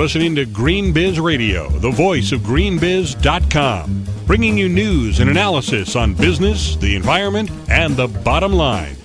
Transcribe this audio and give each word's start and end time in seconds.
listening 0.00 0.34
to 0.34 0.46
Green 0.46 0.94
Biz 0.94 1.20
Radio, 1.20 1.68
the 1.68 1.90
voice 1.90 2.32
of 2.32 2.40
greenbiz.com, 2.40 4.06
bringing 4.26 4.56
you 4.56 4.66
news 4.66 5.20
and 5.20 5.28
analysis 5.28 5.94
on 5.94 6.14
business, 6.14 6.74
the 6.76 6.96
environment, 6.96 7.50
and 7.68 7.94
the 7.94 8.08
bottom 8.08 8.50
line. 8.50 8.96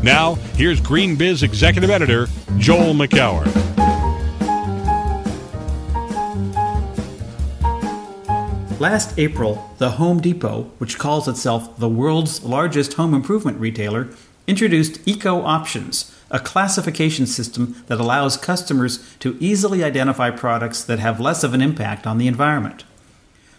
Now, 0.00 0.36
here's 0.54 0.80
Green 0.80 1.16
Biz 1.16 1.42
Executive 1.42 1.90
Editor 1.90 2.28
Joel 2.58 2.94
Makower. 2.94 3.44
Last 8.78 9.18
April, 9.18 9.74
the 9.78 9.90
Home 9.90 10.20
Depot, 10.20 10.70
which 10.78 11.00
calls 11.00 11.26
itself 11.26 11.76
the 11.78 11.88
world's 11.88 12.44
largest 12.44 12.92
home 12.92 13.12
improvement 13.12 13.58
retailer, 13.58 14.08
introduced 14.46 15.00
Eco 15.04 15.42
Options, 15.42 16.13
a 16.34 16.40
classification 16.40 17.26
system 17.26 17.76
that 17.86 18.00
allows 18.00 18.36
customers 18.36 18.98
to 19.20 19.36
easily 19.38 19.84
identify 19.84 20.30
products 20.30 20.82
that 20.82 20.98
have 20.98 21.20
less 21.20 21.44
of 21.44 21.54
an 21.54 21.62
impact 21.62 22.08
on 22.08 22.18
the 22.18 22.26
environment. 22.26 22.82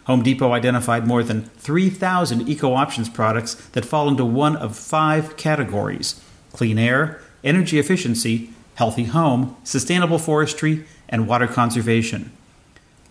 Home 0.08 0.22
Depot 0.22 0.52
identified 0.52 1.08
more 1.08 1.24
than 1.24 1.44
3,000 1.44 2.50
Eco 2.50 2.74
Options 2.74 3.08
products 3.08 3.56
that 3.70 3.86
fall 3.86 4.10
into 4.10 4.26
one 4.26 4.58
of 4.58 4.78
five 4.78 5.38
categories 5.38 6.22
clean 6.52 6.78
air, 6.78 7.22
energy 7.44 7.80
efficiency, 7.80 8.50
healthy 8.76 9.05
home, 9.05 9.55
sustainable 9.64 10.20
forestry, 10.20 10.86
and 11.08 11.28
water 11.28 11.48
conservation. 11.48 12.32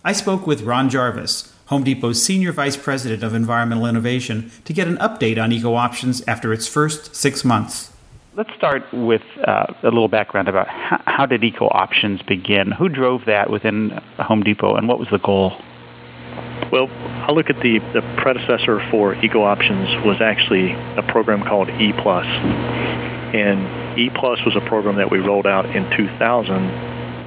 I 0.03 0.13
spoke 0.13 0.45
with 0.45 0.61
Ron 0.61 0.89
Jarvis, 0.91 1.53
Home 1.67 1.83
Depot's 1.83 2.21
Senior 2.21 2.51
Vice 2.51 2.77
President 2.77 3.23
of 3.23 3.33
Environmental 3.33 3.87
Innovation, 3.87 4.51
to 4.65 4.73
get 4.73 4.87
an 4.87 4.97
update 4.97 5.41
on 5.41 5.51
Eco 5.51 5.73
Options 5.73 6.23
after 6.27 6.53
its 6.53 6.67
first 6.67 7.15
six 7.15 7.43
months. 7.43 7.91
Let's 8.37 8.53
start 8.57 8.83
with 8.91 9.21
uh, 9.47 9.67
a 9.81 9.85
little 9.85 10.09
background 10.09 10.49
about 10.49 10.67
how, 10.67 11.01
how, 11.05 11.25
did 11.25 11.41
Eco 11.41 11.67
Options 11.67 12.21
begin? 12.23 12.69
Who 12.69 12.89
drove 12.89 13.21
that 13.27 13.49
within 13.49 13.91
Home 14.19 14.43
Depot, 14.43 14.75
and 14.75 14.89
what 14.89 14.99
was 14.99 15.07
the 15.09 15.19
goal? 15.19 15.53
Well, 16.69 16.89
I 16.89 17.31
look 17.31 17.49
at 17.49 17.55
the, 17.61 17.79
the 17.93 18.01
predecessor 18.17 18.85
for 18.91 19.15
Eco 19.23 19.43
Options 19.43 19.87
was 20.05 20.17
actually 20.19 20.73
a 20.73 21.03
program 21.07 21.45
called 21.45 21.69
E 21.69 21.93
Plus, 22.03 22.25
and 22.25 23.97
E 23.97 24.09
Plus 24.09 24.39
was 24.45 24.57
a 24.57 24.67
program 24.67 24.97
that 24.97 25.09
we 25.09 25.19
rolled 25.19 25.47
out 25.47 25.65
in 25.73 25.89
2000 25.95 26.51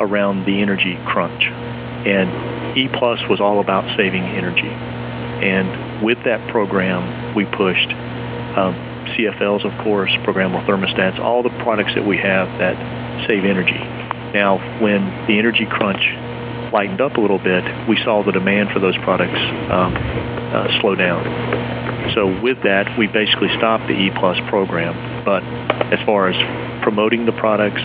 around 0.02 0.44
the 0.44 0.60
energy 0.60 0.98
crunch, 1.06 1.42
and 1.42 2.76
E 2.76 2.86
Plus 2.98 3.18
was 3.30 3.40
all 3.40 3.60
about 3.60 3.84
saving 3.96 4.24
energy. 4.24 4.68
And 4.68 6.04
with 6.04 6.18
that 6.26 6.50
program, 6.50 7.34
we 7.34 7.46
pushed 7.46 7.88
um, 8.58 8.87
CFLs, 9.16 9.64
of 9.64 9.84
course, 9.84 10.10
programmable 10.26 10.64
thermostats, 10.66 11.18
all 11.18 11.42
the 11.42 11.54
products 11.62 11.94
that 11.94 12.06
we 12.06 12.16
have 12.18 12.48
that 12.58 12.76
save 13.26 13.44
energy. 13.44 13.78
Now, 14.34 14.58
when 14.80 15.04
the 15.26 15.38
energy 15.38 15.66
crunch 15.66 16.02
lightened 16.72 17.00
up 17.00 17.16
a 17.16 17.20
little 17.20 17.38
bit, 17.38 17.64
we 17.88 17.96
saw 18.04 18.22
the 18.22 18.32
demand 18.32 18.70
for 18.72 18.80
those 18.80 18.96
products 18.98 19.40
um, 19.72 19.94
uh, 19.96 20.80
slow 20.80 20.94
down. 20.94 21.24
So 22.14 22.40
with 22.40 22.62
that, 22.62 22.98
we 22.98 23.06
basically 23.06 23.48
stopped 23.56 23.86
the 23.86 23.94
E 23.94 24.10
Plus 24.18 24.38
program. 24.48 25.24
But 25.24 25.42
as 25.92 26.04
far 26.04 26.28
as 26.28 26.36
promoting 26.82 27.26
the 27.26 27.32
products, 27.32 27.80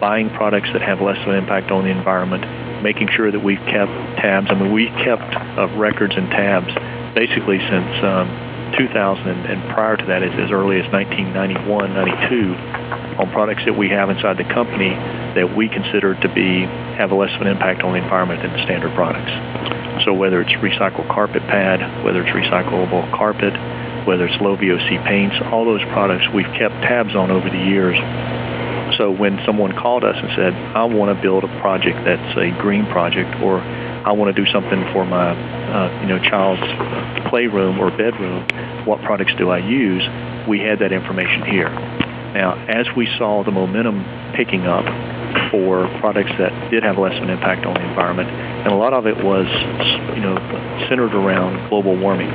buying 0.00 0.30
products 0.30 0.68
that 0.72 0.82
have 0.82 1.00
less 1.00 1.18
of 1.22 1.28
an 1.28 1.36
impact 1.36 1.70
on 1.70 1.84
the 1.84 1.90
environment, 1.90 2.42
making 2.82 3.08
sure 3.14 3.30
that 3.30 3.40
we've 3.40 3.62
kept 3.70 3.92
tabs. 4.18 4.48
I 4.50 4.54
mean, 4.54 4.72
we 4.72 4.86
kept 5.06 5.34
uh, 5.58 5.68
records 5.78 6.14
and 6.16 6.28
tabs 6.30 6.74
basically 7.14 7.58
since 7.58 8.02
um, 8.02 8.26
2000 8.78 9.28
and, 9.28 9.62
prior 9.74 9.96
to 9.96 10.04
that, 10.06 10.22
as, 10.22 10.32
as 10.38 10.50
early 10.50 10.80
as 10.80 10.86
1991, 10.92 11.94
92, 11.94 12.54
on 13.20 13.30
products 13.30 13.62
that 13.66 13.76
we 13.76 13.88
have 13.88 14.10
inside 14.10 14.36
the 14.38 14.48
company 14.52 14.90
that 15.36 15.54
we 15.56 15.68
consider 15.68 16.14
to 16.20 16.28
be 16.32 16.64
have 16.96 17.12
less 17.12 17.32
of 17.34 17.40
an 17.42 17.48
impact 17.48 17.82
on 17.82 17.92
the 17.92 18.02
environment 18.02 18.42
than 18.42 18.52
the 18.52 18.62
standard 18.64 18.94
products. 18.94 19.32
So 20.04 20.12
whether 20.12 20.40
it's 20.40 20.52
recycled 20.64 21.08
carpet 21.08 21.42
pad, 21.46 22.04
whether 22.04 22.24
it's 22.24 22.34
recyclable 22.34 23.10
carpet, 23.12 23.52
whether 24.06 24.26
it's 24.26 24.40
low 24.40 24.56
VOC 24.56 25.04
paints, 25.06 25.36
all 25.52 25.64
those 25.64 25.84
products 25.92 26.24
we've 26.34 26.50
kept 26.58 26.74
tabs 26.82 27.14
on 27.14 27.30
over 27.30 27.48
the 27.48 27.62
years 27.70 27.96
so 28.98 29.10
when 29.10 29.40
someone 29.46 29.72
called 29.72 30.04
us 30.04 30.16
and 30.16 30.28
said, 30.36 30.52
I 30.54 30.84
want 30.84 31.16
to 31.16 31.20
build 31.20 31.44
a 31.44 31.60
project 31.60 32.04
that's 32.04 32.36
a 32.36 32.50
green 32.60 32.86
project 32.86 33.40
or 33.42 33.60
I 34.04 34.12
want 34.12 34.34
to 34.34 34.44
do 34.44 34.50
something 34.50 34.82
for 34.92 35.04
my 35.04 35.30
uh, 35.32 36.02
you 36.02 36.08
know 36.08 36.18
child's 36.18 36.62
playroom 37.28 37.78
or 37.78 37.90
bedroom, 37.90 38.46
what 38.86 39.00
products 39.02 39.32
do 39.38 39.50
I 39.50 39.58
use? 39.58 40.02
We 40.48 40.58
had 40.60 40.80
that 40.80 40.92
information 40.92 41.44
here. 41.44 41.70
Now, 42.34 42.54
as 42.68 42.86
we 42.96 43.06
saw 43.18 43.44
the 43.44 43.50
momentum 43.50 44.04
picking 44.34 44.66
up 44.66 44.84
for 45.50 45.86
products 46.00 46.32
that 46.38 46.70
did 46.70 46.82
have 46.82 46.98
less 46.98 47.14
of 47.16 47.22
an 47.22 47.30
impact 47.30 47.66
on 47.66 47.74
the 47.74 47.88
environment, 47.88 48.28
and 48.30 48.72
a 48.72 48.76
lot 48.76 48.92
of 48.92 49.06
it 49.06 49.16
was 49.22 49.46
you 50.16 50.22
know 50.22 50.36
centered 50.88 51.14
around 51.14 51.68
global 51.68 51.96
warming 51.96 52.30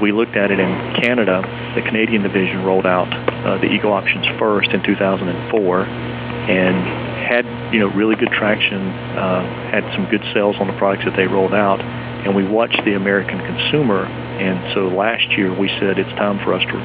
we 0.00 0.12
looked 0.12 0.36
at 0.36 0.50
it 0.50 0.60
in 0.60 0.70
Canada. 1.02 1.42
The 1.74 1.82
Canadian 1.82 2.22
division 2.22 2.64
rolled 2.64 2.86
out 2.86 3.08
uh, 3.44 3.58
the 3.58 3.66
Eco 3.66 3.90
Options 3.90 4.26
first 4.38 4.70
in 4.70 4.82
2004, 4.82 5.82
and 5.82 6.76
had 7.26 7.44
you 7.72 7.80
know 7.80 7.88
really 7.88 8.16
good 8.16 8.30
traction. 8.32 8.88
Uh, 9.16 9.42
had 9.70 9.84
some 9.94 10.08
good 10.10 10.22
sales 10.32 10.56
on 10.60 10.66
the 10.66 10.76
products 10.78 11.04
that 11.04 11.16
they 11.16 11.26
rolled 11.26 11.54
out, 11.54 11.80
and 11.80 12.34
we 12.34 12.44
watched 12.44 12.80
the 12.84 12.94
American 12.94 13.38
consumer. 13.38 14.06
And 14.06 14.74
so 14.74 14.88
last 14.88 15.26
year 15.36 15.52
we 15.52 15.68
said 15.80 15.98
it's 15.98 16.12
time 16.16 16.38
for 16.44 16.54
us 16.54 16.62
to 16.62 16.78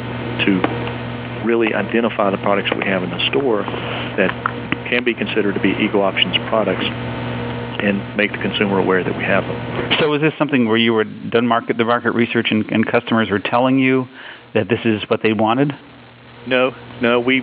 to 0.45 1.43
really 1.45 1.73
identify 1.73 2.31
the 2.31 2.37
products 2.37 2.69
we 2.75 2.85
have 2.85 3.03
in 3.03 3.09
the 3.09 3.29
store 3.29 3.63
that 3.63 4.31
can 4.89 5.03
be 5.03 5.13
considered 5.13 5.55
to 5.55 5.61
be 5.61 5.71
Eco 5.71 6.01
Options 6.01 6.35
products 6.49 6.85
and 6.85 8.15
make 8.15 8.31
the 8.31 8.37
consumer 8.37 8.79
aware 8.79 9.03
that 9.03 9.17
we 9.17 9.23
have 9.23 9.43
them. 9.43 9.97
So 9.99 10.13
is 10.13 10.21
this 10.21 10.33
something 10.37 10.67
where 10.67 10.77
you 10.77 10.93
were 10.93 11.03
done 11.03 11.47
market 11.47 11.77
the 11.77 11.83
market 11.83 12.11
research 12.11 12.47
and, 12.49 12.65
and 12.71 12.85
customers 12.85 13.29
were 13.29 13.39
telling 13.39 13.77
you 13.77 14.07
that 14.53 14.69
this 14.69 14.79
is 14.85 15.03
what 15.09 15.21
they 15.21 15.33
wanted? 15.33 15.73
No, 16.47 16.75
no. 17.01 17.19
We 17.19 17.41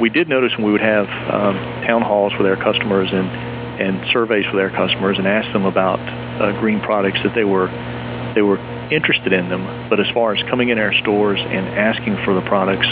we 0.00 0.10
did 0.10 0.28
notice 0.28 0.52
when 0.56 0.66
we 0.66 0.72
would 0.72 0.80
have 0.80 1.06
um, 1.32 1.56
town 1.86 2.02
halls 2.02 2.32
with 2.38 2.46
our 2.46 2.56
customers 2.56 3.08
and 3.12 3.28
and 3.80 4.06
surveys 4.12 4.46
with 4.52 4.60
our 4.60 4.70
customers 4.70 5.18
and 5.18 5.26
ask 5.26 5.52
them 5.52 5.66
about 5.66 6.00
uh, 6.00 6.58
green 6.60 6.80
products 6.80 7.18
that 7.24 7.34
they 7.34 7.44
were 7.44 7.68
they 8.34 8.42
were 8.42 8.58
interested 8.90 9.32
in 9.32 9.48
them. 9.48 9.88
But 9.90 10.00
as 10.00 10.06
far 10.14 10.34
as 10.34 10.42
coming 10.48 10.68
in 10.68 10.78
our 10.78 10.92
stores 10.94 11.40
and 11.40 11.66
asking 11.66 12.16
for 12.24 12.34
the 12.34 12.42
products, 12.42 12.86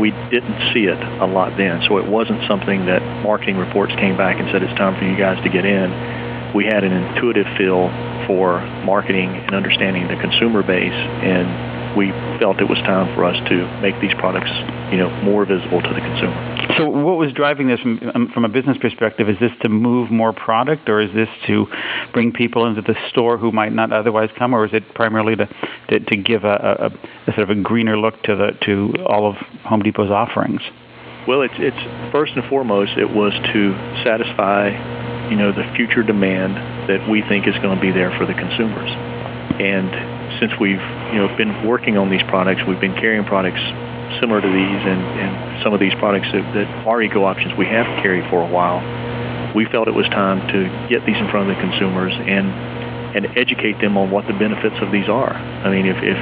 we 0.00 0.10
didn't 0.30 0.74
see 0.74 0.84
it 0.90 0.98
a 1.22 1.26
lot 1.26 1.56
then. 1.56 1.82
So 1.86 1.98
it 1.98 2.06
wasn't 2.08 2.42
something 2.48 2.86
that 2.86 3.02
marketing 3.22 3.56
reports 3.56 3.94
came 3.94 4.16
back 4.16 4.40
and 4.40 4.50
said 4.50 4.62
it's 4.62 4.76
time 4.76 4.98
for 4.98 5.04
you 5.04 5.16
guys 5.16 5.42
to 5.44 5.50
get 5.50 5.64
in 5.64 5.90
we 6.56 6.64
had 6.64 6.84
an 6.84 6.92
intuitive 6.92 7.46
feel 7.58 7.92
for 8.26 8.60
marketing 8.82 9.28
and 9.28 9.54
understanding 9.54 10.08
the 10.08 10.16
consumer 10.16 10.62
base, 10.62 10.96
and 11.20 11.75
we 11.96 12.10
felt 12.38 12.60
it 12.60 12.68
was 12.68 12.78
time 12.78 13.14
for 13.14 13.24
us 13.24 13.36
to 13.48 13.80
make 13.80 13.98
these 14.00 14.14
products, 14.18 14.50
you 14.92 14.98
know, 14.98 15.10
more 15.22 15.44
visible 15.44 15.80
to 15.80 15.88
the 15.88 16.00
consumer. 16.00 16.74
So, 16.76 16.88
what 16.88 17.16
was 17.16 17.32
driving 17.32 17.68
this 17.68 17.80
from, 17.80 18.00
um, 18.14 18.30
from 18.32 18.44
a 18.44 18.48
business 18.48 18.76
perspective? 18.78 19.28
Is 19.28 19.38
this 19.40 19.52
to 19.62 19.68
move 19.68 20.10
more 20.10 20.32
product, 20.32 20.88
or 20.88 21.00
is 21.00 21.12
this 21.14 21.28
to 21.46 21.66
bring 22.12 22.32
people 22.32 22.66
into 22.66 22.82
the 22.82 22.94
store 23.08 23.38
who 23.38 23.50
might 23.50 23.72
not 23.72 23.92
otherwise 23.92 24.30
come, 24.38 24.54
or 24.54 24.66
is 24.66 24.72
it 24.72 24.94
primarily 24.94 25.36
to 25.36 25.48
to, 25.88 26.00
to 26.00 26.16
give 26.16 26.44
a, 26.44 26.92
a, 27.26 27.30
a 27.30 27.34
sort 27.34 27.50
of 27.50 27.50
a 27.50 27.60
greener 27.60 27.98
look 27.98 28.22
to 28.24 28.36
the 28.36 28.50
to 28.66 29.04
all 29.06 29.28
of 29.28 29.36
Home 29.64 29.82
Depot's 29.82 30.10
offerings? 30.10 30.60
Well, 31.26 31.42
it's 31.42 31.54
it's 31.58 32.12
first 32.12 32.32
and 32.36 32.44
foremost 32.48 32.92
it 32.96 33.10
was 33.10 33.32
to 33.52 33.72
satisfy 34.04 34.70
you 35.30 35.36
know, 35.36 35.50
the 35.50 35.66
future 35.74 36.02
demand 36.02 36.54
that 36.88 37.08
we 37.10 37.22
think 37.22 37.48
is 37.48 37.54
going 37.58 37.74
to 37.74 37.80
be 37.82 37.90
there 37.90 38.16
for 38.16 38.26
the 38.26 38.34
consumers. 38.34 38.90
And 39.58 40.15
since 40.40 40.52
we've, 40.60 40.82
you 41.12 41.18
know, 41.18 41.28
been 41.36 41.66
working 41.66 41.96
on 41.96 42.10
these 42.10 42.22
products, 42.28 42.62
we've 42.66 42.80
been 42.80 42.94
carrying 42.94 43.24
products 43.24 43.60
similar 44.20 44.40
to 44.40 44.48
these 44.48 44.82
and, 44.86 45.02
and 45.18 45.62
some 45.62 45.74
of 45.74 45.80
these 45.80 45.94
products 45.98 46.28
that, 46.32 46.44
that 46.54 46.68
are 46.86 47.02
eco 47.02 47.24
options 47.24 47.52
we 47.58 47.66
have 47.66 47.86
carried 48.02 48.28
for 48.30 48.40
a 48.40 48.48
while. 48.48 48.80
We 49.54 49.64
felt 49.66 49.88
it 49.88 49.94
was 49.94 50.06
time 50.08 50.46
to 50.52 50.68
get 50.88 51.04
these 51.06 51.16
in 51.16 51.28
front 51.30 51.50
of 51.50 51.56
the 51.56 51.60
consumers 51.60 52.12
and 52.12 52.76
and 53.16 53.26
educate 53.38 53.80
them 53.80 53.96
on 53.96 54.10
what 54.10 54.26
the 54.26 54.34
benefits 54.34 54.76
of 54.82 54.92
these 54.92 55.08
are. 55.08 55.32
I 55.32 55.70
mean, 55.70 55.86
if 55.86 55.96
if 56.02 56.18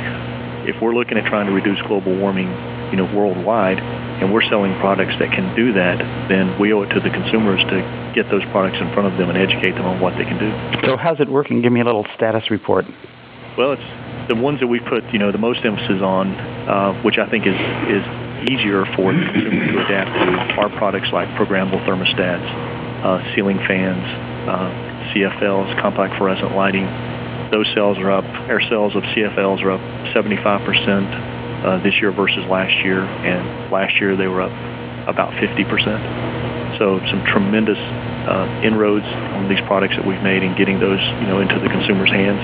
if 0.77 0.81
we're 0.81 0.95
looking 0.95 1.19
at 1.19 1.27
trying 1.27 1.47
to 1.47 1.53
reduce 1.53 1.81
global 1.83 2.17
warming, 2.17 2.49
you 2.91 2.97
know, 2.97 3.05
worldwide, 3.13 3.79
and 3.79 4.33
we're 4.33 4.47
selling 4.49 4.73
products 4.81 5.13
that 5.19 5.31
can 5.33 5.55
do 5.57 5.73
that, 5.75 5.99
then 6.29 6.59
we 6.59 6.73
owe 6.73 6.83
it 6.83 6.89
to 6.95 7.01
the 7.01 7.11
consumers 7.11 7.61
to 7.69 8.13
get 8.15 8.31
those 8.31 8.45
products 8.51 8.79
in 8.81 8.93
front 8.95 9.13
of 9.13 9.19
them 9.19 9.29
and 9.29 9.37
educate 9.37 9.73
them 9.73 9.85
on 9.85 10.01
what 10.01 10.15
they 10.17 10.25
can 10.25 10.39
do. 10.39 10.87
So 10.87 10.97
how's 10.97 11.21
it 11.21 11.29
working? 11.29 11.61
Give 11.61 11.73
me 11.73 11.81
a 11.81 11.85
little 11.85 12.07
status 12.17 12.51
report. 12.51 12.87
Well, 13.59 13.73
it's 13.73 13.83
the 14.29 14.35
ones 14.35 14.61
that 14.61 14.67
we 14.67 14.81
put, 14.81 15.05
you 15.13 15.19
know, 15.19 15.33
the 15.33 15.39
most 15.39 15.65
emphasis 15.65 16.01
on, 16.03 16.35
uh, 16.35 17.03
which 17.03 17.19
I 17.19 17.29
think 17.29 17.47
is 17.47 17.57
is 17.89 18.05
easier 18.49 18.85
for 18.97 19.13
the 19.13 19.25
consumer 19.33 19.73
to 19.73 19.79
adapt 19.85 20.11
to, 20.13 20.61
are 20.61 20.69
products 20.77 21.09
like 21.13 21.29
programmable 21.41 21.81
thermostats, 21.89 22.45
uh, 23.05 23.35
ceiling 23.35 23.59
fans, 23.67 24.05
uh, 24.49 24.69
CFLs, 25.13 25.81
compact 25.81 26.17
fluorescent 26.17 26.55
lighting. 26.55 26.85
Those 27.51 27.69
sales 27.75 27.99
are 27.99 28.11
up. 28.11 28.25
Our 28.49 28.61
sales 28.61 28.97
of 28.97 29.03
CFLs 29.03 29.63
are 29.63 29.73
up 29.73 30.15
75 30.15 30.67
percent 30.67 31.09
uh, 31.65 31.83
this 31.83 31.95
year 32.01 32.13
versus 32.13 32.45
last 32.49 32.75
year, 32.85 33.05
and 33.05 33.71
last 33.71 33.95
year 34.01 34.17
they 34.17 34.27
were 34.27 34.43
up 34.43 34.53
about 35.07 35.33
50%. 35.41 36.79
So 36.79 36.99
some 37.11 37.23
tremendous 37.25 37.79
uh, 37.79 38.49
inroads 38.65 39.07
on 39.37 39.49
these 39.49 39.61
products 39.67 39.95
that 39.97 40.07
we've 40.07 40.23
made 40.23 40.43
and 40.43 40.57
getting 40.57 40.81
those, 40.81 41.01
you 41.21 41.27
know, 41.27 41.41
into 41.41 41.59
the 41.61 41.69
consumer's 41.69 42.11
hands. 42.11 42.41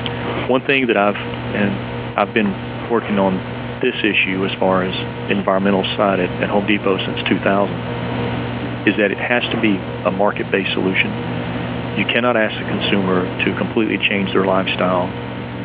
One 0.48 0.64
thing 0.66 0.86
that 0.86 0.96
I've 0.96 1.16
and 1.16 2.18
I've 2.18 2.34
been 2.34 2.52
working 2.90 3.18
on 3.18 3.38
this 3.80 3.96
issue 4.04 4.44
as 4.44 4.52
far 4.60 4.84
as 4.84 4.92
environmental 5.30 5.84
side 5.96 6.20
at, 6.20 6.30
at 6.42 6.50
Home 6.50 6.66
Depot 6.66 6.98
since 6.98 7.18
2000 7.28 8.88
is 8.88 8.96
that 8.96 9.10
it 9.10 9.18
has 9.18 9.42
to 9.52 9.60
be 9.60 9.76
a 10.04 10.10
market-based 10.10 10.72
solution. 10.72 11.08
You 11.96 12.06
cannot 12.06 12.36
ask 12.36 12.56
the 12.56 12.68
consumer 12.68 13.24
to 13.44 13.56
completely 13.56 13.98
change 13.98 14.32
their 14.32 14.44
lifestyle 14.44 15.08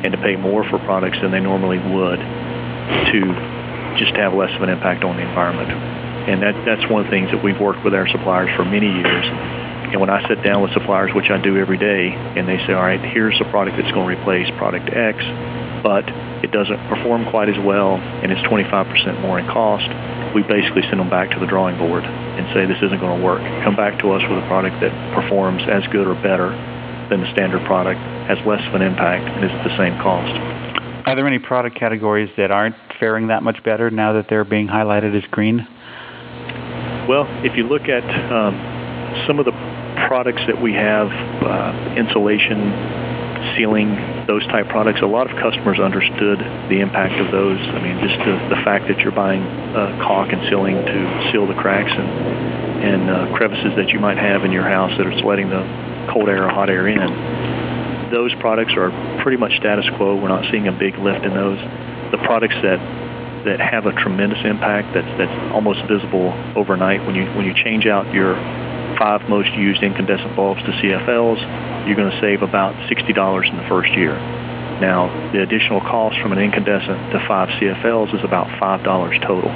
and 0.03 0.11
to 0.11 0.19
pay 0.19 0.35
more 0.35 0.67
for 0.69 0.79
products 0.79 1.17
than 1.21 1.31
they 1.31 1.39
normally 1.39 1.79
would 1.79 2.19
to 2.19 3.19
just 3.97 4.15
have 4.15 4.33
less 4.33 4.51
of 4.55 4.61
an 4.61 4.69
impact 4.69 5.03
on 5.03 5.15
the 5.15 5.23
environment. 5.23 5.71
And 6.27 6.41
that, 6.41 6.55
that's 6.65 6.89
one 6.89 7.05
of 7.05 7.07
the 7.07 7.11
things 7.11 7.31
that 7.31 7.43
we've 7.43 7.59
worked 7.59 7.83
with 7.83 7.93
our 7.93 8.07
suppliers 8.07 8.49
for 8.55 8.65
many 8.65 8.87
years 8.87 9.25
and 9.95 10.01
when 10.01 10.09
I 10.09 10.27
sit 10.27 10.43
down 10.43 10.61
with 10.61 10.73
suppliers, 10.73 11.13
which 11.13 11.29
I 11.29 11.37
do 11.37 11.57
every 11.57 11.77
day, 11.77 12.09
and 12.09 12.49
they 12.49 12.57
say, 12.65 12.73
all 12.73 12.83
right, 12.83 12.99
here's 12.99 13.39
a 13.39 13.45
product 13.45 13.77
that's 13.77 13.91
going 13.93 14.09
to 14.09 14.19
replace 14.19 14.49
product 14.57 14.89
X, 14.89 15.21
but 15.85 16.03
it 16.43 16.51
doesn't 16.51 16.81
perform 16.89 17.29
quite 17.29 17.49
as 17.49 17.55
well 17.63 17.95
and 17.95 18.31
it's 18.31 18.41
25% 18.41 19.21
more 19.21 19.39
in 19.39 19.45
cost, 19.47 19.87
we 20.33 20.41
basically 20.43 20.81
send 20.89 20.99
them 20.99 21.09
back 21.09 21.31
to 21.31 21.39
the 21.39 21.45
drawing 21.45 21.77
board 21.77 22.03
and 22.03 22.43
say 22.53 22.65
this 22.65 22.81
isn't 22.81 22.99
going 22.99 23.21
to 23.21 23.23
work. 23.23 23.39
Come 23.63 23.75
back 23.75 24.01
to 24.01 24.11
us 24.11 24.21
with 24.27 24.43
a 24.43 24.47
product 24.47 24.81
that 24.81 24.91
performs 25.13 25.61
as 25.69 25.85
good 25.93 26.07
or 26.07 26.15
better 26.15 26.49
than 27.09 27.21
the 27.21 27.31
standard 27.31 27.63
product, 27.65 28.01
has 28.27 28.37
less 28.45 28.65
of 28.67 28.73
an 28.73 28.81
impact, 28.81 29.23
and 29.23 29.45
is 29.45 29.51
at 29.51 29.63
the 29.63 29.77
same 29.77 29.95
cost. 30.01 30.33
Are 31.07 31.15
there 31.15 31.27
any 31.27 31.39
product 31.39 31.77
categories 31.77 32.29
that 32.35 32.49
aren't 32.49 32.75
faring 32.99 33.27
that 33.27 33.43
much 33.43 33.63
better 33.63 33.91
now 33.91 34.13
that 34.13 34.25
they're 34.27 34.43
being 34.43 34.67
highlighted 34.67 35.15
as 35.15 35.23
green? 35.29 35.67
Well, 37.07 37.29
if 37.45 37.55
you 37.55 37.69
look 37.69 37.85
at 37.85 38.01
um, 38.33 38.57
some 39.27 39.37
of 39.37 39.45
the 39.45 39.53
products 40.09 40.41
that 40.47 40.59
we 40.59 40.73
have, 40.73 41.05
uh, 41.07 41.93
insulation, 41.93 42.57
sealing, 43.53 43.93
those 44.25 44.41
type 44.47 44.67
products, 44.69 45.01
a 45.01 45.05
lot 45.05 45.29
of 45.29 45.37
customers 45.37 45.79
understood 45.79 46.39
the 46.69 46.81
impact 46.81 47.13
of 47.21 47.31
those. 47.31 47.61
I 47.61 47.77
mean, 47.77 48.01
just 48.01 48.17
the, 48.25 48.57
the 48.57 48.61
fact 48.65 48.89
that 48.89 48.99
you're 49.05 49.13
buying 49.13 49.45
uh, 49.45 50.01
caulk 50.01 50.33
and 50.33 50.41
sealing 50.49 50.81
to 50.81 51.29
seal 51.29 51.45
the 51.45 51.53
cracks 51.53 51.93
and, 51.93 52.09
and 52.81 53.01
uh, 53.05 53.37
crevices 53.37 53.77
that 53.77 53.89
you 53.89 53.99
might 53.99 54.17
have 54.17 54.43
in 54.43 54.51
your 54.51 54.65
house 54.65 54.91
that 54.97 55.05
are 55.05 55.13
letting 55.21 55.49
the 55.49 55.61
cold 56.09 56.27
air 56.27 56.45
or 56.45 56.49
hot 56.49 56.69
air 56.69 56.87
in. 56.87 58.09
Those 58.09 58.33
products 58.41 58.73
are 58.73 58.89
pretty 59.21 59.37
much 59.37 59.53
status 59.57 59.85
quo. 59.97 60.15
We're 60.15 60.33
not 60.33 60.49
seeing 60.49 60.67
a 60.67 60.73
big 60.73 60.97
lift 60.97 61.23
in 61.25 61.33
those. 61.37 61.61
The 62.09 62.21
products 62.25 62.55
that 62.65 62.81
that 63.45 63.59
have 63.59 63.85
a 63.85 63.93
tremendous 63.93 64.39
impact 64.43 64.93
that's 64.93 65.09
that's 65.17 65.53
almost 65.53 65.79
visible 65.87 66.33
overnight 66.55 67.05
when 67.05 67.15
you 67.15 67.25
when 67.37 67.45
you 67.45 67.53
change 67.53 67.85
out 67.85 68.11
your 68.13 68.35
five 68.97 69.27
most 69.29 69.51
used 69.53 69.83
incandescent 69.83 70.35
bulbs 70.35 70.61
to 70.63 70.71
CFLs, 70.71 71.87
you're 71.87 71.95
going 71.95 72.11
to 72.11 72.21
save 72.21 72.41
about 72.41 72.73
$60 72.89 73.49
in 73.49 73.57
the 73.57 73.67
first 73.67 73.91
year. 73.93 74.15
Now, 74.79 75.07
the 75.31 75.41
additional 75.41 75.79
cost 75.81 76.19
from 76.21 76.31
an 76.31 76.39
incandescent 76.39 77.11
to 77.11 77.23
five 77.27 77.49
CFLs 77.59 78.15
is 78.15 78.23
about 78.23 78.47
$5 78.59 79.27
total. 79.27 79.51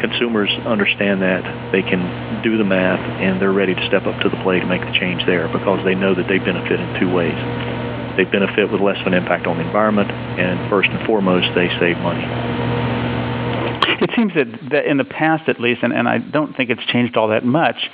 Consumers 0.00 0.50
understand 0.64 1.22
that. 1.22 1.44
They 1.70 1.82
can 1.82 2.42
do 2.42 2.56
the 2.56 2.64
math, 2.64 3.00
and 3.20 3.40
they're 3.40 3.52
ready 3.52 3.74
to 3.74 3.86
step 3.86 4.06
up 4.06 4.20
to 4.22 4.28
the 4.28 4.36
plate 4.42 4.60
and 4.60 4.68
make 4.68 4.82
the 4.82 4.92
change 4.98 5.24
there 5.26 5.48
because 5.48 5.84
they 5.84 5.94
know 5.94 6.14
that 6.14 6.28
they 6.28 6.38
benefit 6.38 6.80
in 6.80 7.00
two 7.00 7.12
ways. 7.12 7.36
They 8.16 8.24
benefit 8.24 8.70
with 8.70 8.80
less 8.80 9.00
of 9.00 9.06
an 9.06 9.14
impact 9.14 9.46
on 9.46 9.58
the 9.58 9.64
environment, 9.64 10.10
and 10.10 10.68
first 10.68 10.90
and 10.90 11.06
foremost, 11.06 11.48
they 11.54 11.68
save 11.78 11.98
money. 11.98 12.71
It 14.00 14.10
seems 14.16 14.34
that, 14.34 14.70
that 14.70 14.86
in 14.86 14.96
the 14.96 15.04
past, 15.04 15.48
at 15.48 15.60
least, 15.60 15.82
and, 15.82 15.92
and 15.92 16.08
I 16.08 16.18
don't 16.18 16.56
think 16.56 16.70
it's 16.70 16.84
changed 16.86 17.16
all 17.16 17.28
that 17.28 17.44
much, 17.44 17.90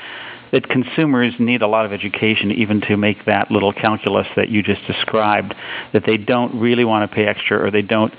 that 0.52 0.68
consumers 0.68 1.34
need 1.38 1.62
a 1.62 1.66
lot 1.66 1.84
of 1.84 1.92
education 1.92 2.52
even 2.52 2.80
to 2.82 2.96
make 2.96 3.24
that 3.26 3.50
little 3.50 3.72
calculus 3.72 4.26
that 4.36 4.48
you 4.48 4.62
just 4.62 4.86
described, 4.86 5.54
that 5.92 6.04
they 6.06 6.16
don't 6.16 6.58
really 6.58 6.84
want 6.84 7.08
to 7.08 7.14
pay 7.14 7.26
extra 7.26 7.62
or 7.62 7.70
they 7.70 7.82
don't 7.82 8.14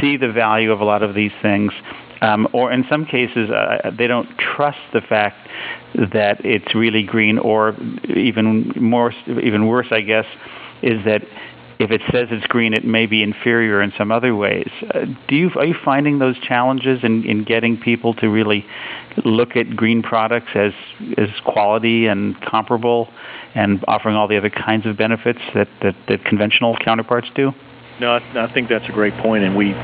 see 0.00 0.16
the 0.16 0.30
value 0.30 0.70
of 0.70 0.80
a 0.80 0.84
lot 0.84 1.02
of 1.02 1.14
these 1.14 1.32
things. 1.40 1.72
Um, 2.20 2.46
or 2.52 2.70
in 2.70 2.84
some 2.88 3.04
cases, 3.04 3.50
uh, 3.50 3.90
they 3.96 4.06
don't 4.06 4.28
trust 4.38 4.78
the 4.92 5.00
fact 5.00 5.48
that 5.94 6.44
it's 6.44 6.74
really 6.74 7.02
green, 7.02 7.38
or 7.38 7.74
even 8.14 8.72
more, 8.76 9.12
even 9.26 9.66
worse, 9.66 9.88
I 9.90 10.02
guess, 10.02 10.26
is 10.82 11.04
that 11.04 11.22
if 11.82 11.90
it 11.90 12.00
says 12.12 12.28
it's 12.30 12.46
green, 12.46 12.72
it 12.72 12.84
may 12.84 13.06
be 13.06 13.22
inferior 13.22 13.82
in 13.82 13.92
some 13.98 14.12
other 14.12 14.36
ways. 14.36 14.70
Uh, 14.94 15.06
do 15.26 15.34
you 15.34 15.50
are 15.56 15.64
you 15.64 15.74
finding 15.84 16.20
those 16.20 16.38
challenges 16.38 17.00
in, 17.02 17.24
in 17.24 17.42
getting 17.42 17.76
people 17.76 18.14
to 18.14 18.28
really 18.28 18.64
look 19.24 19.56
at 19.56 19.74
green 19.74 20.02
products 20.02 20.52
as 20.54 20.72
as 21.18 21.28
quality 21.44 22.06
and 22.06 22.40
comparable, 22.40 23.08
and 23.54 23.84
offering 23.88 24.14
all 24.14 24.28
the 24.28 24.36
other 24.36 24.50
kinds 24.50 24.86
of 24.86 24.96
benefits 24.96 25.40
that 25.54 25.68
that, 25.82 25.96
that 26.08 26.24
conventional 26.24 26.76
counterparts 26.76 27.28
do? 27.34 27.52
No, 28.00 28.12
I, 28.12 28.46
I 28.46 28.52
think 28.52 28.68
that's 28.68 28.88
a 28.88 28.92
great 28.92 29.16
point, 29.18 29.44
and 29.44 29.56
we. 29.56 29.74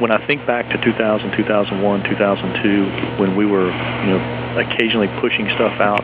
When 0.00 0.10
I 0.10 0.26
think 0.26 0.46
back 0.46 0.64
to 0.70 0.82
2000, 0.82 1.36
2001, 1.36 2.02
2002, 2.08 3.20
when 3.20 3.36
we 3.36 3.44
were, 3.44 3.68
you 3.68 4.16
know, 4.16 4.56
occasionally 4.56 5.08
pushing 5.20 5.44
stuff 5.56 5.78
out 5.78 6.00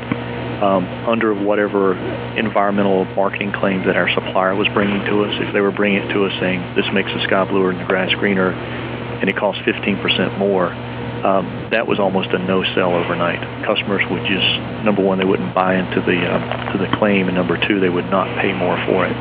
um, 0.62 0.84
under 1.06 1.34
whatever 1.34 1.96
environmental 2.36 3.04
marketing 3.16 3.52
claims 3.52 3.86
that 3.86 3.96
our 3.96 4.08
supplier 4.14 4.54
was 4.54 4.68
bringing 4.72 5.04
to 5.04 5.24
us. 5.24 5.34
If 5.40 5.52
they 5.52 5.60
were 5.60 5.72
bringing 5.72 6.02
it 6.02 6.12
to 6.12 6.24
us 6.24 6.32
saying 6.40 6.74
this 6.74 6.86
makes 6.92 7.12
the 7.12 7.22
sky 7.24 7.44
bluer 7.44 7.70
and 7.70 7.80
the 7.80 7.84
grass 7.84 8.12
greener, 8.14 8.52
and 8.52 9.28
it 9.28 9.36
costs 9.36 9.60
15% 9.62 10.38
more, 10.38 10.72
um, 10.72 11.68
that 11.72 11.86
was 11.86 11.98
almost 11.98 12.30
a 12.30 12.38
no 12.38 12.62
sell 12.74 12.94
overnight. 12.94 13.40
Customers 13.66 14.02
would 14.10 14.24
just 14.24 14.48
number 14.84 15.02
one 15.02 15.18
they 15.18 15.24
wouldn't 15.24 15.54
buy 15.54 15.76
into 15.76 16.00
the 16.00 16.18
uh, 16.24 16.72
to 16.72 16.78
the 16.78 16.88
claim, 16.96 17.28
and 17.28 17.36
number 17.36 17.56
two 17.66 17.80
they 17.80 17.88
would 17.88 18.08
not 18.10 18.28
pay 18.40 18.52
more 18.52 18.76
for 18.86 19.06
it. 19.06 19.16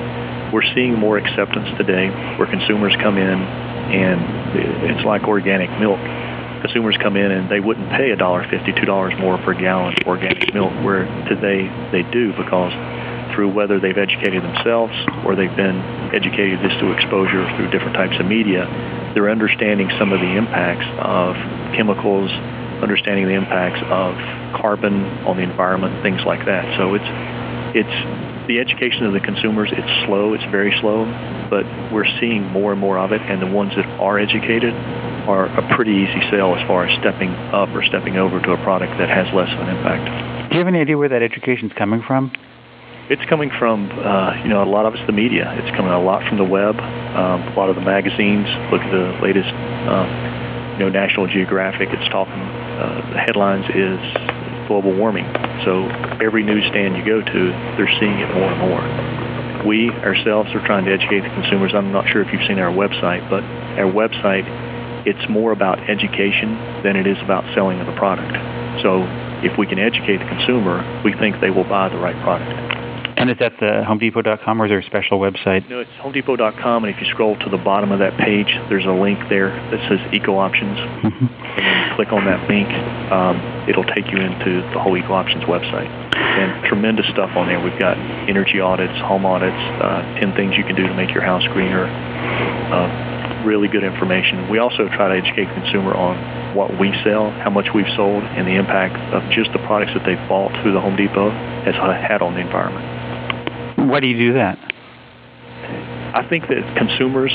We're 0.54 0.68
seeing 0.76 0.94
more 0.96 1.18
acceptance 1.18 1.68
today, 1.78 2.10
where 2.38 2.48
consumers 2.48 2.96
come 3.02 3.18
in 3.18 3.40
and 3.86 4.20
it's 4.92 5.06
like 5.06 5.24
organic 5.24 5.70
milk 5.80 6.00
consumers 6.66 6.98
come 6.98 7.16
in 7.16 7.32
and 7.32 7.50
they 7.50 7.60
wouldn't 7.60 7.90
pay 7.92 8.10
a 8.10 8.16
dollar 8.16 8.42
fifty, 8.50 8.74
two 8.74 8.86
dollars 8.86 9.14
more 9.20 9.38
per 9.38 9.54
gallon 9.54 9.94
for 10.02 10.18
organic 10.18 10.54
milk, 10.54 10.74
where 10.84 11.06
today 11.30 11.70
they 11.92 12.02
do 12.10 12.34
because 12.34 12.74
through 13.34 13.54
whether 13.54 13.80
they've 13.80 13.98
educated 13.98 14.42
themselves 14.42 14.94
or 15.26 15.36
they've 15.36 15.56
been 15.56 15.78
educated 16.10 16.60
just 16.62 16.80
through 16.80 16.94
exposure 16.94 17.46
through 17.56 17.70
different 17.70 17.94
types 17.94 18.16
of 18.20 18.26
media, 18.26 18.66
they're 19.14 19.30
understanding 19.30 19.92
some 20.00 20.12
of 20.12 20.20
the 20.20 20.34
impacts 20.34 20.88
of 20.98 21.36
chemicals, 21.78 22.32
understanding 22.82 23.28
the 23.28 23.38
impacts 23.38 23.82
of 23.86 24.18
carbon 24.60 25.06
on 25.30 25.38
the 25.38 25.44
environment, 25.44 26.02
things 26.02 26.22
like 26.26 26.46
that. 26.46 26.66
So 26.78 26.96
it's 26.96 27.10
it's 27.78 28.48
the 28.48 28.60
education 28.60 29.06
of 29.06 29.14
the 29.14 29.20
consumers. 29.20 29.70
It's 29.72 30.06
slow. 30.06 30.34
It's 30.34 30.46
very 30.50 30.74
slow, 30.82 31.06
but 31.50 31.66
we're 31.92 32.10
seeing 32.20 32.46
more 32.50 32.72
and 32.72 32.82
more 32.82 32.98
of 32.98 33.12
it. 33.12 33.22
And 33.22 33.42
the 33.42 33.48
ones 33.48 33.74
that 33.76 33.86
are 34.00 34.18
educated 34.18 34.74
are 35.28 35.46
a 35.46 35.76
pretty 35.76 35.92
easy 35.92 36.22
sale 36.32 36.56
as 36.56 36.66
far 36.68 36.86
as 36.86 36.94
stepping 37.00 37.32
up 37.54 37.70
or 37.70 37.84
stepping 37.84 38.18
over 38.18 38.40
to 38.42 38.52
a 38.52 38.58
product 38.64 38.98
that 38.98 39.10
has 39.10 39.28
less 39.34 39.52
of 39.52 39.60
an 39.60 39.70
impact. 39.76 40.50
Do 40.50 40.56
you 40.56 40.60
have 40.60 40.68
any 40.68 40.80
idea 40.80 40.98
where 40.98 41.10
that 41.10 41.22
education 41.22 41.70
is 41.70 41.78
coming 41.78 42.02
from? 42.06 42.32
It's 43.10 43.24
coming 43.30 43.52
from, 43.60 43.92
uh, 43.92 44.42
you 44.42 44.50
know, 44.50 44.64
a 44.64 44.70
lot 44.70 44.86
of 44.86 44.96
it's 44.96 45.06
the 45.06 45.14
media. 45.14 45.54
It's 45.62 45.76
coming 45.78 45.92
a 45.92 46.02
lot 46.02 46.28
from 46.28 46.38
the 46.38 46.44
web, 46.44 46.80
um, 46.80 47.42
a 47.46 47.54
lot 47.54 47.70
of 47.70 47.76
the 47.76 47.86
magazines. 47.86 48.48
Look 48.72 48.82
at 48.82 48.90
the 48.90 49.14
latest, 49.22 49.54
um, 49.86 50.10
you 50.74 50.80
know, 50.86 50.90
National 50.90 51.28
Geographic. 51.28 51.90
It's 51.92 52.10
talking. 52.10 52.34
Uh, 52.34 53.14
the 53.14 53.20
headlines 53.22 53.66
is 53.70 54.02
global 54.68 54.96
warming. 54.98 55.26
So 55.66 55.86
every 56.18 56.42
newsstand 56.42 56.98
you 56.98 57.06
go 57.06 57.22
to, 57.22 57.42
they're 57.78 57.94
seeing 58.02 58.18
it 58.18 58.34
more 58.34 58.50
and 58.50 58.60
more. 58.60 58.82
We 59.66 59.90
ourselves 60.02 60.50
are 60.54 60.66
trying 60.66 60.86
to 60.86 60.94
educate 60.94 61.22
the 61.22 61.30
consumers. 61.30 61.74
I'm 61.74 61.92
not 61.92 62.10
sure 62.10 62.22
if 62.22 62.34
you've 62.34 62.46
seen 62.48 62.58
our 62.58 62.74
website, 62.74 63.28
but 63.30 63.44
our 63.78 63.90
website 63.90 64.46
it's 65.06 65.30
more 65.30 65.52
about 65.52 65.80
education 65.90 66.56
than 66.84 66.96
it 66.96 67.08
is 67.08 67.18
about 67.24 67.44
selling 67.54 67.80
of 67.80 67.88
the 67.88 67.96
product. 67.96 68.34
So 68.82 69.06
if 69.46 69.58
we 69.58 69.68
can 69.68 69.80
educate 69.80 70.18
the 70.18 70.26
consumer, 70.26 70.82
we 71.04 71.14
think 71.14 71.40
they 71.42 71.50
will 71.50 71.64
buy 71.64 71.90
the 71.90 71.98
right 71.98 72.16
product. 72.24 72.76
And 73.18 73.30
is 73.30 73.38
that 73.40 73.54
the 73.60 73.82
HomeDepot.com 73.88 74.62
or 74.62 74.66
is 74.66 74.70
there 74.70 74.80
a 74.80 74.84
special 74.84 75.20
website? 75.20 75.70
No, 75.70 75.80
it's 75.80 75.92
HomeDepot.com, 76.04 76.84
and 76.84 76.94
if 76.94 77.00
you 77.02 77.08
scroll 77.12 77.38
to 77.40 77.50
the 77.50 77.58
bottom 77.58 77.92
of 77.92 78.00
that 78.00 78.18
page, 78.20 78.52
there's 78.68 78.86
a 78.86 78.92
link 78.92 79.18
there 79.30 79.56
that 79.72 79.80
says 79.88 80.00
Eco 80.12 80.38
Options. 80.38 80.78
Mm-hmm. 80.78 81.26
And 81.26 81.90
you 81.90 81.96
click 81.96 82.12
on 82.12 82.26
that 82.26 82.44
link, 82.50 82.68
um, 83.12 83.40
it'll 83.70 83.88
take 83.96 84.12
you 84.12 84.20
into 84.20 84.62
the 84.74 84.80
whole 84.80 84.98
Eco 84.98 85.14
Options 85.14 85.44
website. 85.46 85.88
And 85.88 86.66
tremendous 86.66 87.08
stuff 87.08 87.32
on 87.38 87.48
there. 87.48 87.64
We've 87.64 87.80
got 87.80 87.98
energy 88.28 88.60
audits, 88.60 89.00
home 89.00 89.26
audits, 89.26 89.56
uh, 89.80 90.04
10 90.20 90.36
things 90.36 90.58
you 90.58 90.66
can 90.66 90.76
do 90.76 90.86
to 90.86 90.94
make 90.94 91.14
your 91.14 91.24
house 91.24 91.48
greener. 91.54 91.88
Uh, 91.88 93.15
really 93.46 93.68
good 93.68 93.84
information. 93.84 94.50
We 94.50 94.58
also 94.58 94.88
try 94.90 95.08
to 95.10 95.16
educate 95.16 95.46
the 95.46 95.62
consumer 95.62 95.94
on 95.94 96.56
what 96.56 96.80
we 96.80 96.92
sell, 97.04 97.32
how 97.32 97.50
much 97.50 97.68
we've 97.74 97.90
sold, 97.96 98.24
and 98.24 98.48
the 98.48 98.56
impact 98.56 98.98
of 99.14 99.22
just 99.32 99.54
the 99.54 99.60
products 99.60 99.94
that 99.94 100.04
they've 100.06 100.28
bought 100.28 100.52
through 100.62 100.74
the 100.74 100.82
Home 100.82 100.96
Depot 100.96 101.30
has 101.30 101.76
had 101.76 102.22
on 102.22 102.34
the 102.34 102.42
environment. 102.42 102.84
Why 103.90 104.00
do 104.00 104.08
you 104.08 104.18
do 104.18 104.34
that? 104.34 104.58
I 106.16 106.26
think 106.30 106.48
that 106.48 106.64
consumers 106.78 107.32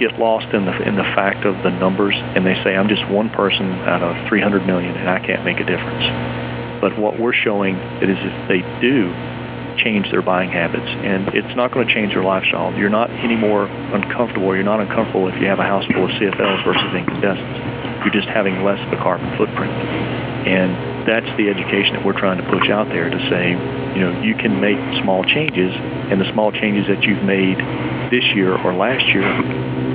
get 0.00 0.18
lost 0.18 0.48
in 0.54 0.64
the 0.64 0.72
in 0.88 0.96
the 0.96 1.06
fact 1.14 1.44
of 1.44 1.54
the 1.62 1.70
numbers, 1.70 2.14
and 2.16 2.46
they 2.46 2.54
say 2.64 2.74
I'm 2.74 2.88
just 2.88 3.06
one 3.08 3.28
person 3.30 3.70
out 3.84 4.02
of 4.02 4.16
300 4.28 4.66
million, 4.66 4.96
and 4.96 5.08
I 5.08 5.20
can't 5.20 5.44
make 5.44 5.60
a 5.60 5.66
difference. 5.68 6.80
But 6.80 6.98
what 6.98 7.20
we're 7.20 7.36
showing 7.36 7.76
it 8.00 8.08
is 8.08 8.16
if 8.18 8.48
they 8.48 8.64
do 8.80 9.12
change 9.76 10.10
their 10.10 10.22
buying 10.22 10.50
habits, 10.50 10.86
and 10.86 11.28
it's 11.34 11.54
not 11.56 11.72
going 11.72 11.86
to 11.86 11.92
change 11.92 12.14
their 12.14 12.24
lifestyle. 12.24 12.72
You're 12.74 12.90
not 12.90 13.10
any 13.10 13.36
more 13.36 13.66
uncomfortable. 13.66 14.54
You're 14.54 14.64
not 14.64 14.80
uncomfortable 14.80 15.28
if 15.28 15.40
you 15.40 15.46
have 15.46 15.58
a 15.58 15.66
house 15.66 15.84
full 15.92 16.04
of 16.04 16.10
CFLs 16.10 16.64
versus 16.64 16.90
incandescents. 16.94 18.04
You're 18.04 18.14
just 18.14 18.28
having 18.28 18.64
less 18.64 18.80
of 18.86 18.92
a 18.92 19.00
carbon 19.02 19.30
footprint, 19.36 19.72
and 20.46 21.06
that's 21.06 21.28
the 21.36 21.48
education 21.48 21.94
that 21.94 22.04
we're 22.04 22.18
trying 22.18 22.38
to 22.38 22.46
push 22.50 22.70
out 22.70 22.88
there 22.88 23.10
to 23.10 23.18
say, 23.30 23.50
you 23.94 24.00
know, 24.00 24.22
you 24.22 24.34
can 24.34 24.60
make 24.60 24.78
small 25.02 25.24
changes, 25.24 25.72
and 26.10 26.20
the 26.20 26.30
small 26.32 26.52
changes 26.52 26.86
that 26.88 27.02
you've 27.02 27.22
made 27.22 27.58
this 28.10 28.24
year 28.34 28.56
or 28.56 28.74
last 28.74 29.06
year, 29.08 29.26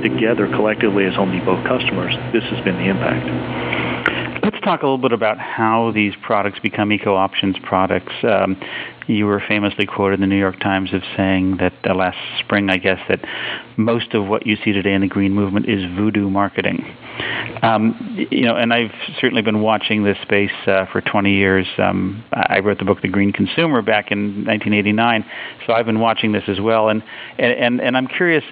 together 0.01 0.47
collectively 0.47 1.05
as 1.05 1.15
Home 1.15 1.31
Depot 1.31 1.61
customers, 1.67 2.15
this 2.33 2.43
has 2.45 2.63
been 2.63 2.75
the 2.75 2.89
impact. 2.89 4.43
Let's 4.43 4.59
talk 4.61 4.81
a 4.81 4.85
little 4.85 4.97
bit 4.97 5.11
about 5.11 5.37
how 5.37 5.91
these 5.91 6.13
products 6.21 6.59
become 6.59 6.91
eco 6.91 7.15
options 7.15 7.57
products. 7.63 8.13
Um, 8.23 8.59
you 9.07 9.25
were 9.25 9.41
famously 9.47 9.85
quoted 9.85 10.15
in 10.15 10.21
the 10.21 10.27
New 10.27 10.39
York 10.39 10.59
Times 10.59 10.93
of 10.93 11.01
saying 11.15 11.57
that 11.57 11.73
uh, 11.85 11.95
last 11.95 12.17
spring, 12.39 12.69
I 12.69 12.77
guess, 12.77 12.99
that 13.07 13.19
most 13.77 14.13
of 14.13 14.27
what 14.27 14.45
you 14.45 14.57
see 14.63 14.73
today 14.73 14.93
in 14.93 15.01
the 15.01 15.07
green 15.07 15.33
movement 15.33 15.69
is 15.69 15.83
voodoo 15.95 16.29
marketing. 16.29 16.85
Um, 17.61 18.27
you 18.29 18.43
know, 18.43 18.55
and 18.55 18.73
I've 18.73 18.91
certainly 19.19 19.41
been 19.41 19.61
watching 19.61 20.03
this 20.03 20.17
space 20.21 20.51
uh, 20.67 20.85
for 20.91 21.01
20 21.01 21.33
years. 21.33 21.65
Um, 21.77 22.23
I 22.33 22.59
wrote 22.59 22.79
the 22.79 22.85
book 22.85 23.01
The 23.01 23.07
Green 23.07 23.31
Consumer 23.31 23.81
back 23.81 24.11
in 24.11 24.45
1989, 24.45 25.25
so 25.65 25.73
I've 25.73 25.85
been 25.85 25.99
watching 25.99 26.33
this 26.33 26.43
as 26.47 26.59
well. 26.59 26.89
And 26.89 27.01
and 27.39 27.53
and, 27.53 27.81
and 27.81 27.97
I'm 27.97 28.07
curious 28.07 28.43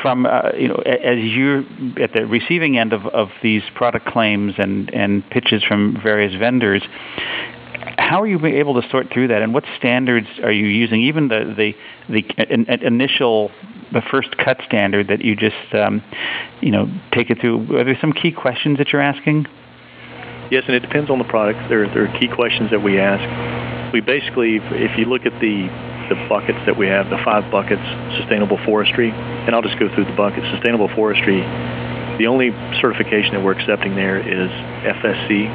from 0.00 0.26
uh, 0.26 0.52
you 0.56 0.68
know 0.68 0.76
as 0.76 1.18
you're 1.18 1.60
at 2.00 2.12
the 2.14 2.26
receiving 2.26 2.78
end 2.78 2.92
of, 2.92 3.06
of 3.06 3.28
these 3.42 3.62
product 3.74 4.06
claims 4.06 4.54
and, 4.58 4.92
and 4.94 5.28
pitches 5.30 5.62
from 5.64 5.98
various 6.02 6.34
vendors 6.38 6.82
how 7.98 8.20
are 8.22 8.26
you 8.26 8.44
able 8.44 8.80
to 8.80 8.88
sort 8.90 9.12
through 9.12 9.28
that, 9.28 9.42
and 9.42 9.54
what 9.54 9.64
standards 9.78 10.26
are 10.42 10.52
you 10.52 10.66
using? 10.66 11.02
Even 11.02 11.28
the 11.28 11.54
the 11.56 11.74
the 12.08 12.86
initial 12.86 13.50
the 13.92 14.02
first 14.10 14.36
cut 14.38 14.58
standard 14.66 15.08
that 15.08 15.22
you 15.24 15.36
just 15.36 15.74
um, 15.74 16.02
you 16.60 16.70
know 16.70 16.88
take 17.12 17.30
it 17.30 17.40
through. 17.40 17.76
Are 17.78 17.84
there 17.84 17.98
some 18.00 18.12
key 18.12 18.32
questions 18.32 18.78
that 18.78 18.92
you're 18.92 19.02
asking? 19.02 19.46
Yes, 20.50 20.64
and 20.66 20.76
it 20.76 20.80
depends 20.80 21.10
on 21.10 21.18
the 21.18 21.24
product. 21.24 21.68
There 21.68 21.86
there 21.88 22.04
are 22.04 22.18
key 22.18 22.28
questions 22.28 22.70
that 22.70 22.82
we 22.82 22.98
ask. 22.98 23.24
We 23.92 24.00
basically, 24.00 24.56
if 24.56 24.98
you 24.98 25.06
look 25.06 25.26
at 25.26 25.32
the 25.40 25.68
the 26.08 26.28
buckets 26.28 26.58
that 26.66 26.76
we 26.76 26.86
have, 26.88 27.08
the 27.08 27.18
five 27.24 27.50
buckets, 27.50 27.82
sustainable 28.20 28.58
forestry, 28.64 29.10
and 29.10 29.54
I'll 29.54 29.62
just 29.62 29.78
go 29.78 29.92
through 29.94 30.04
the 30.04 30.16
buckets. 30.16 30.44
Sustainable 30.52 30.88
forestry, 30.94 31.40
the 32.18 32.26
only 32.26 32.50
certification 32.80 33.34
that 33.34 33.42
we're 33.42 33.56
accepting 33.56 33.96
there 33.96 34.20
is 34.20 34.50
FSC. 34.84 35.48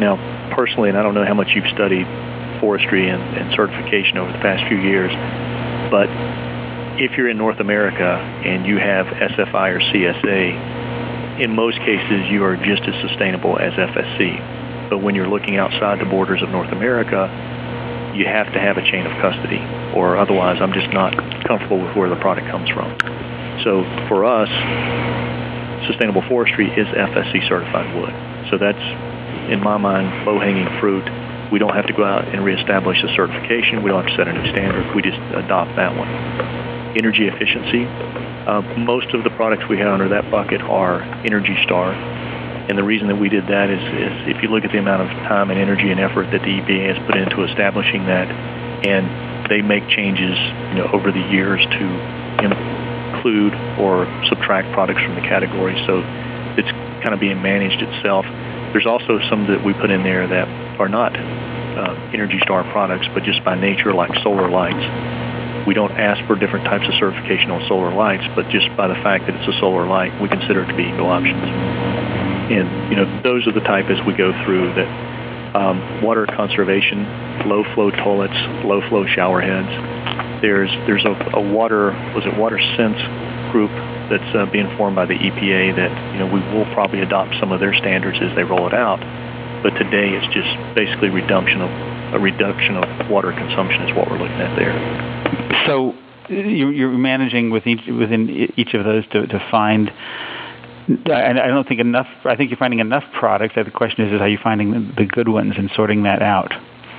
Now, 0.00 0.16
personally, 0.50 0.88
and 0.88 0.98
I 0.98 1.02
don't 1.02 1.14
know 1.14 1.26
how 1.26 1.34
much 1.34 1.48
you've 1.54 1.68
studied 1.74 2.06
forestry 2.60 3.08
and, 3.08 3.22
and 3.36 3.52
certification 3.54 4.18
over 4.18 4.32
the 4.32 4.38
past 4.38 4.66
few 4.68 4.78
years, 4.78 5.12
but 5.90 6.08
if 7.00 7.16
you're 7.16 7.28
in 7.28 7.38
North 7.38 7.60
America 7.60 8.18
and 8.44 8.66
you 8.66 8.78
have 8.78 9.06
SFI 9.06 9.70
or 9.70 9.80
CSA, 9.80 11.40
in 11.40 11.54
most 11.54 11.78
cases 11.78 12.28
you 12.30 12.42
are 12.44 12.56
just 12.56 12.82
as 12.82 12.94
sustainable 13.08 13.58
as 13.58 13.72
FSC. 13.74 14.90
But 14.90 14.98
when 14.98 15.14
you're 15.14 15.28
looking 15.28 15.56
outside 15.56 16.00
the 16.00 16.10
borders 16.10 16.42
of 16.42 16.48
North 16.50 16.72
America, 16.72 17.30
you 18.16 18.26
have 18.26 18.52
to 18.52 18.58
have 18.58 18.76
a 18.76 18.82
chain 18.82 19.06
of 19.06 19.12
custody, 19.22 19.62
or 19.94 20.16
otherwise 20.16 20.58
I'm 20.60 20.72
just 20.72 20.90
not 20.92 21.14
comfortable 21.46 21.80
with 21.80 21.96
where 21.96 22.08
the 22.08 22.16
product 22.16 22.48
comes 22.48 22.68
from. 22.70 22.90
So 23.62 23.84
for 24.08 24.24
us, 24.24 24.48
sustainable 25.86 26.22
forestry 26.26 26.66
is 26.66 26.88
FSC 26.88 27.48
certified 27.48 27.94
wood. 27.94 28.14
So 28.50 28.58
that's 28.58 28.82
in 29.50 29.60
my 29.60 29.76
mind, 29.76 30.26
low-hanging 30.26 30.80
fruit. 30.80 31.04
We 31.52 31.58
don't 31.58 31.74
have 31.74 31.86
to 31.86 31.92
go 31.94 32.04
out 32.04 32.28
and 32.28 32.44
reestablish 32.44 33.02
a 33.02 33.08
certification. 33.16 33.82
We 33.82 33.90
don't 33.90 34.04
have 34.04 34.10
to 34.12 34.16
set 34.16 34.28
a 34.28 34.32
new 34.32 34.50
standard. 34.52 34.94
We 34.94 35.02
just 35.02 35.18
adopt 35.34 35.76
that 35.76 35.96
one. 35.96 36.08
Energy 36.96 37.28
efficiency. 37.28 37.84
Uh, 38.46 38.62
most 38.76 39.08
of 39.14 39.24
the 39.24 39.30
products 39.30 39.64
we 39.68 39.78
have 39.78 39.92
under 39.92 40.08
that 40.08 40.30
bucket 40.30 40.60
are 40.60 41.02
Energy 41.24 41.56
Star. 41.64 41.92
And 41.92 42.76
the 42.76 42.84
reason 42.84 43.08
that 43.08 43.16
we 43.16 43.28
did 43.28 43.48
that 43.48 43.70
is, 43.70 43.80
is 43.80 44.36
if 44.36 44.42
you 44.42 44.50
look 44.50 44.64
at 44.64 44.72
the 44.72 44.78
amount 44.78 45.02
of 45.02 45.08
time 45.24 45.50
and 45.50 45.58
energy 45.58 45.90
and 45.90 45.98
effort 45.98 46.30
that 46.32 46.42
the 46.44 46.52
EPA 46.60 46.96
has 46.96 47.06
put 47.06 47.16
into 47.16 47.44
establishing 47.44 48.04
that, 48.06 48.28
and 48.84 49.48
they 49.48 49.62
make 49.62 49.88
changes 49.88 50.36
you 50.72 50.84
know, 50.84 50.90
over 50.92 51.10
the 51.10 51.24
years 51.32 51.64
to 51.64 51.84
include 52.44 53.54
or 53.80 54.04
subtract 54.28 54.72
products 54.72 55.00
from 55.00 55.14
the 55.14 55.24
category. 55.24 55.74
So 55.86 56.04
it's 56.60 56.70
kind 57.02 57.14
of 57.14 57.20
being 57.20 57.40
managed 57.40 57.80
itself. 57.80 58.26
There's 58.72 58.86
also 58.86 59.18
some 59.30 59.46
that 59.48 59.64
we 59.64 59.72
put 59.74 59.90
in 59.90 60.02
there 60.02 60.26
that 60.26 60.48
are 60.80 60.88
not 60.88 61.16
uh, 61.16 61.94
Energy 62.12 62.38
Star 62.42 62.64
products, 62.70 63.06
but 63.14 63.22
just 63.22 63.44
by 63.44 63.54
nature, 63.54 63.92
like 63.94 64.10
solar 64.22 64.50
lights. 64.50 64.82
We 65.66 65.74
don't 65.74 65.92
ask 65.92 66.24
for 66.26 66.36
different 66.36 66.64
types 66.64 66.86
of 66.88 66.94
certification 66.98 67.50
on 67.50 67.66
solar 67.68 67.94
lights, 67.94 68.24
but 68.34 68.48
just 68.48 68.68
by 68.76 68.88
the 68.88 68.96
fact 69.04 69.26
that 69.26 69.36
it's 69.36 69.48
a 69.48 69.58
solar 69.60 69.86
light, 69.86 70.12
we 70.20 70.28
consider 70.28 70.62
it 70.64 70.68
to 70.68 70.76
be 70.76 70.84
eco 70.84 71.06
options. 71.06 71.44
And 72.48 72.90
you 72.90 72.96
know, 72.96 73.06
those 73.22 73.46
are 73.46 73.52
the 73.52 73.64
type 73.64 73.86
as 73.90 74.00
we 74.06 74.14
go 74.14 74.32
through 74.44 74.74
that 74.74 74.88
um, 75.54 76.02
water 76.02 76.26
conservation, 76.26 77.04
low 77.48 77.64
flow 77.74 77.90
toilets, 77.90 78.36
low 78.64 78.80
flow 78.88 79.06
shower 79.06 79.40
heads. 79.40 79.68
There's 80.40 80.70
there's 80.86 81.04
a, 81.04 81.14
a 81.34 81.40
water 81.40 81.92
was 82.14 82.24
it 82.24 82.36
Water 82.36 82.58
Sense 82.76 83.00
group 83.52 83.70
that's 84.10 84.34
uh, 84.34 84.46
being 84.50 84.68
formed 84.76 84.96
by 84.96 85.06
the 85.06 85.14
EPA 85.14 85.76
that 85.76 85.92
you 86.12 86.18
know 86.18 86.26
we 86.26 86.40
will 86.52 86.66
probably 86.74 87.00
adopt 87.00 87.34
some 87.40 87.52
of 87.52 87.60
their 87.60 87.74
standards 87.74 88.18
as 88.20 88.34
they 88.36 88.44
roll 88.44 88.66
it 88.66 88.74
out. 88.74 89.00
But 89.62 89.70
today 89.74 90.14
it's 90.14 90.28
just 90.32 90.50
basically 90.74 91.10
reduction 91.10 91.60
of 91.60 91.70
a 92.14 92.18
reduction 92.18 92.76
of 92.76 93.10
water 93.10 93.32
consumption 93.32 93.82
is 93.82 93.96
what 93.96 94.10
we're 94.10 94.18
looking 94.18 94.40
at 94.40 94.56
there. 94.56 94.72
So 95.66 95.94
you're 96.28 96.90
managing 96.90 97.50
with 97.50 97.66
each, 97.66 97.86
within 97.86 98.28
each 98.56 98.74
of 98.74 98.84
those 98.84 99.06
to, 99.08 99.26
to 99.26 99.48
find. 99.50 99.90
I 100.88 101.32
don't 101.32 101.68
think 101.68 101.80
enough. 101.80 102.06
I 102.24 102.34
think 102.36 102.50
you're 102.50 102.58
finding 102.58 102.80
enough 102.80 103.04
products. 103.18 103.54
The 103.56 103.70
question 103.70 104.06
is, 104.06 104.12
is 104.14 104.20
are 104.20 104.28
you 104.28 104.38
finding 104.42 104.94
the 104.96 105.04
good 105.04 105.28
ones 105.28 105.54
and 105.58 105.70
sorting 105.74 106.04
that 106.04 106.22
out? 106.22 106.52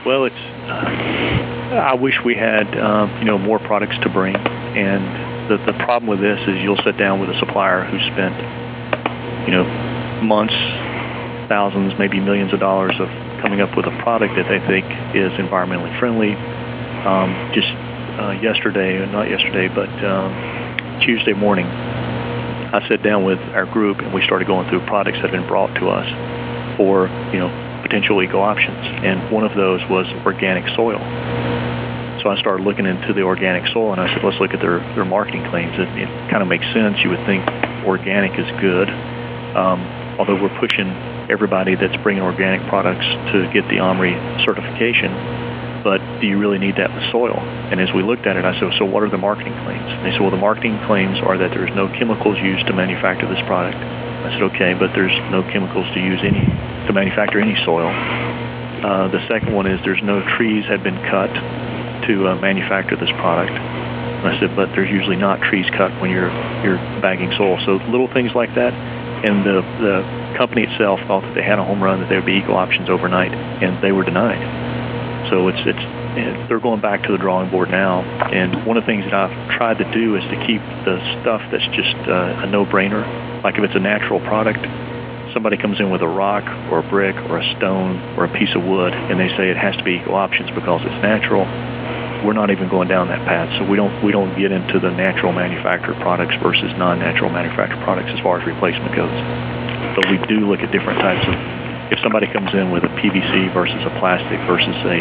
Well, 0.05 0.25
it's. 0.25 0.35
Uh, 0.35 1.75
I 1.75 1.93
wish 1.95 2.15
we 2.23 2.35
had 2.35 2.67
uh, 2.77 3.07
you 3.19 3.25
know 3.25 3.39
more 3.39 3.57
products 3.57 3.95
to 4.03 4.09
bring, 4.09 4.35
and 4.35 5.28
the, 5.49 5.57
the 5.65 5.73
problem 5.83 6.07
with 6.07 6.21
this 6.21 6.39
is 6.47 6.61
you'll 6.61 6.79
sit 6.85 6.97
down 6.97 7.19
with 7.19 7.29
a 7.29 7.37
supplier 7.39 7.83
who 7.83 7.97
spent, 8.13 8.37
you 9.49 9.53
know, 9.57 9.65
months, 10.21 10.53
thousands, 11.49 11.97
maybe 11.97 12.21
millions 12.21 12.53
of 12.53 12.59
dollars 12.59 12.93
of 13.01 13.09
coming 13.41 13.59
up 13.59 13.75
with 13.75 13.89
a 13.89 13.95
product 14.05 14.37
that 14.37 14.45
they 14.45 14.61
think 14.69 14.85
is 15.17 15.33
environmentally 15.41 15.91
friendly. 15.97 16.37
Um, 16.37 17.33
just 17.57 17.67
uh, 18.21 18.37
yesterday, 18.37 19.01
not 19.09 19.29
yesterday, 19.29 19.67
but 19.67 19.89
um, 20.05 21.01
Tuesday 21.01 21.33
morning, 21.33 21.65
I 21.65 22.85
sat 22.87 23.01
down 23.01 23.25
with 23.25 23.39
our 23.57 23.65
group 23.65 23.97
and 23.99 24.13
we 24.13 24.23
started 24.25 24.47
going 24.47 24.69
through 24.69 24.85
products 24.85 25.17
that 25.17 25.31
have 25.31 25.35
been 25.35 25.47
brought 25.47 25.73
to 25.81 25.89
us 25.89 26.05
for, 26.77 27.07
you 27.33 27.39
know, 27.39 27.49
potential 27.81 28.21
eco 28.21 28.39
options. 28.39 28.77
And 29.01 29.31
one 29.31 29.43
of 29.45 29.57
those 29.57 29.81
was 29.89 30.05
organic 30.25 30.67
soil. 30.75 30.99
So 32.21 32.27
I 32.27 32.35
started 32.39 32.67
looking 32.67 32.85
into 32.85 33.13
the 33.13 33.23
organic 33.23 33.71
soil, 33.71 33.93
and 33.95 34.01
I 34.01 34.11
said, 34.11 34.23
let's 34.23 34.39
look 34.43 34.51
at 34.51 34.59
their, 34.59 34.79
their 34.95 35.05
marketing 35.05 35.47
claims. 35.49 35.71
It, 35.79 35.87
it 35.95 36.09
kind 36.27 36.43
of 36.43 36.51
makes 36.51 36.67
sense. 36.75 36.99
You 36.99 37.15
would 37.15 37.23
think 37.23 37.47
organic 37.87 38.35
is 38.35 38.49
good, 38.59 38.91
um, 39.55 39.79
although 40.19 40.35
we're 40.35 40.53
pushing 40.59 40.91
everybody 41.31 41.75
that's 41.79 41.95
bringing 42.03 42.23
organic 42.23 42.59
products 42.67 43.07
to 43.31 43.47
get 43.55 43.63
the 43.71 43.79
OMRI 43.79 44.11
certification. 44.43 45.15
But 45.79 46.03
do 46.19 46.27
you 46.27 46.35
really 46.35 46.59
need 46.59 46.75
that 46.75 46.91
with 46.91 47.07
soil? 47.07 47.39
And 47.71 47.79
as 47.79 47.87
we 47.95 48.03
looked 48.03 48.27
at 48.27 48.35
it, 48.35 48.43
I 48.43 48.51
said, 48.59 48.67
so 48.75 48.83
what 48.83 48.99
are 48.99 49.09
the 49.09 49.21
marketing 49.21 49.55
claims? 49.63 49.87
And 49.87 50.03
they 50.03 50.11
said, 50.11 50.19
well, 50.19 50.35
the 50.35 50.43
marketing 50.43 50.75
claims 50.91 51.23
are 51.23 51.39
that 51.39 51.55
there's 51.55 51.71
no 51.71 51.87
chemicals 51.95 52.35
used 52.43 52.67
to 52.67 52.73
manufacture 52.75 53.31
this 53.31 53.39
product. 53.47 53.79
I 53.79 54.35
said, 54.35 54.43
okay, 54.51 54.75
but 54.75 54.91
there's 54.91 55.15
no 55.31 55.39
chemicals 55.47 55.87
to 55.95 55.99
use 56.03 56.19
any 56.19 56.43
to 56.43 56.91
manufacture 56.91 57.39
any 57.39 57.55
soil. 57.63 57.87
Uh, 57.87 59.07
the 59.07 59.23
second 59.31 59.55
one 59.55 59.67
is 59.67 59.79
there's 59.87 60.03
no 60.03 60.19
trees 60.35 60.65
had 60.67 60.83
been 60.83 60.99
cut 61.07 61.31
to 62.09 62.27
uh, 62.27 62.35
manufacture 62.41 62.97
this 62.97 63.13
product. 63.21 63.53
And 63.53 64.27
I 64.27 64.35
said, 64.41 64.51
but 64.57 64.67
there's 64.75 64.89
usually 64.89 65.15
not 65.15 65.39
trees 65.39 65.69
cut 65.77 65.93
when 66.01 66.09
you're 66.11 66.33
you're 66.65 66.81
bagging 66.99 67.31
soil. 67.37 67.55
So 67.63 67.79
little 67.87 68.11
things 68.11 68.33
like 68.35 68.53
that. 68.55 68.73
And 68.73 69.45
the 69.45 69.61
the 69.79 69.95
company 70.35 70.63
itself 70.63 70.99
thought 71.07 71.21
that 71.23 71.35
they 71.35 71.43
had 71.43 71.59
a 71.59 71.63
home 71.63 71.81
run, 71.81 72.01
that 72.01 72.09
there 72.09 72.19
would 72.19 72.27
be 72.27 72.43
eco 72.43 72.55
options 72.55 72.89
overnight, 72.89 73.31
and 73.31 73.81
they 73.83 73.93
were 73.93 74.03
denied. 74.03 74.41
So 75.29 75.47
it's 75.47 75.61
it's 75.63 76.49
they're 76.49 76.59
going 76.59 76.81
back 76.81 77.03
to 77.03 77.11
the 77.11 77.17
drawing 77.17 77.49
board 77.51 77.69
now. 77.69 78.01
And 78.01 78.65
one 78.65 78.75
of 78.75 78.83
the 78.83 78.87
things 78.87 79.05
that 79.05 79.13
I've 79.13 79.35
tried 79.55 79.77
to 79.77 79.87
do 79.93 80.15
is 80.17 80.23
to 80.23 80.37
keep 80.47 80.59
the 80.83 80.99
stuff 81.21 81.39
that's 81.51 81.67
just 81.71 81.95
uh, 82.09 82.43
a 82.43 82.47
no-brainer. 82.47 83.05
Like 83.43 83.55
if 83.55 83.63
it's 83.63 83.75
a 83.75 83.79
natural 83.79 84.19
product, 84.19 84.59
somebody 85.31 85.55
comes 85.55 85.79
in 85.79 85.91
with 85.91 86.01
a 86.01 86.07
rock 86.07 86.43
or 86.71 86.79
a 86.79 86.89
brick 86.89 87.15
or 87.29 87.37
a 87.39 87.45
stone 87.55 88.01
or 88.17 88.25
a 88.25 88.31
piece 88.35 88.51
of 88.55 88.63
wood, 88.63 88.91
and 88.91 89.19
they 89.19 89.29
say 89.37 89.47
it 89.47 89.57
has 89.57 89.77
to 89.77 89.83
be 89.83 90.01
eco 90.01 90.11
options 90.11 90.49
because 90.51 90.81
it's 90.83 90.99
natural 91.03 91.45
we're 92.25 92.37
not 92.37 92.51
even 92.51 92.69
going 92.69 92.87
down 92.87 93.07
that 93.07 93.23
path. 93.27 93.49
So 93.59 93.65
we 93.65 93.77
don't 93.77 93.93
we 94.03 94.11
don't 94.11 94.35
get 94.37 94.51
into 94.51 94.79
the 94.79 94.91
natural 94.91 95.31
manufactured 95.31 95.95
products 96.01 96.35
versus 96.41 96.71
non-natural 96.77 97.29
manufactured 97.29 97.81
products 97.83 98.11
as 98.11 98.19
far 98.21 98.39
as 98.39 98.47
replacement 98.47 98.95
goes. 98.95 99.13
But 99.95 100.09
we 100.11 100.17
do 100.27 100.47
look 100.47 100.59
at 100.59 100.71
different 100.71 100.99
types 100.99 101.25
of. 101.27 101.35
If 101.89 101.97
somebody 102.05 102.27
comes 102.29 102.53
in 102.53 102.69
with 102.69 102.83
a 102.83 102.93
PVC 103.01 103.51
versus 103.51 103.81
a 103.81 103.89
plastic 103.97 104.37
versus 104.45 104.77
a 104.85 104.99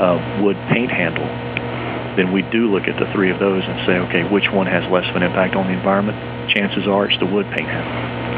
uh, 0.00 0.40
wood 0.40 0.56
paint 0.72 0.90
handle, 0.90 1.28
then 2.16 2.32
we 2.32 2.40
do 2.48 2.72
look 2.72 2.88
at 2.88 2.98
the 2.98 3.04
three 3.12 3.30
of 3.30 3.38
those 3.38 3.62
and 3.64 3.86
say, 3.86 4.00
okay, 4.08 4.24
which 4.32 4.48
one 4.48 4.66
has 4.66 4.80
less 4.90 5.04
of 5.10 5.16
an 5.16 5.22
impact 5.22 5.54
on 5.54 5.66
the 5.66 5.76
environment? 5.76 6.16
Chances 6.48 6.88
are 6.88 7.04
it's 7.04 7.18
the 7.20 7.26
wood 7.26 7.44
paint 7.52 7.68
handle. 7.68 8.32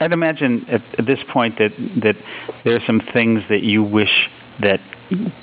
I'd 0.00 0.12
imagine 0.12 0.66
at, 0.68 1.06
this 1.06 1.18
point 1.32 1.58
that 1.58 1.70
that 2.02 2.16
there 2.64 2.74
are 2.76 2.84
some 2.86 3.00
things 3.12 3.42
that 3.48 3.62
you 3.62 3.82
wish 3.82 4.28
that 4.60 4.80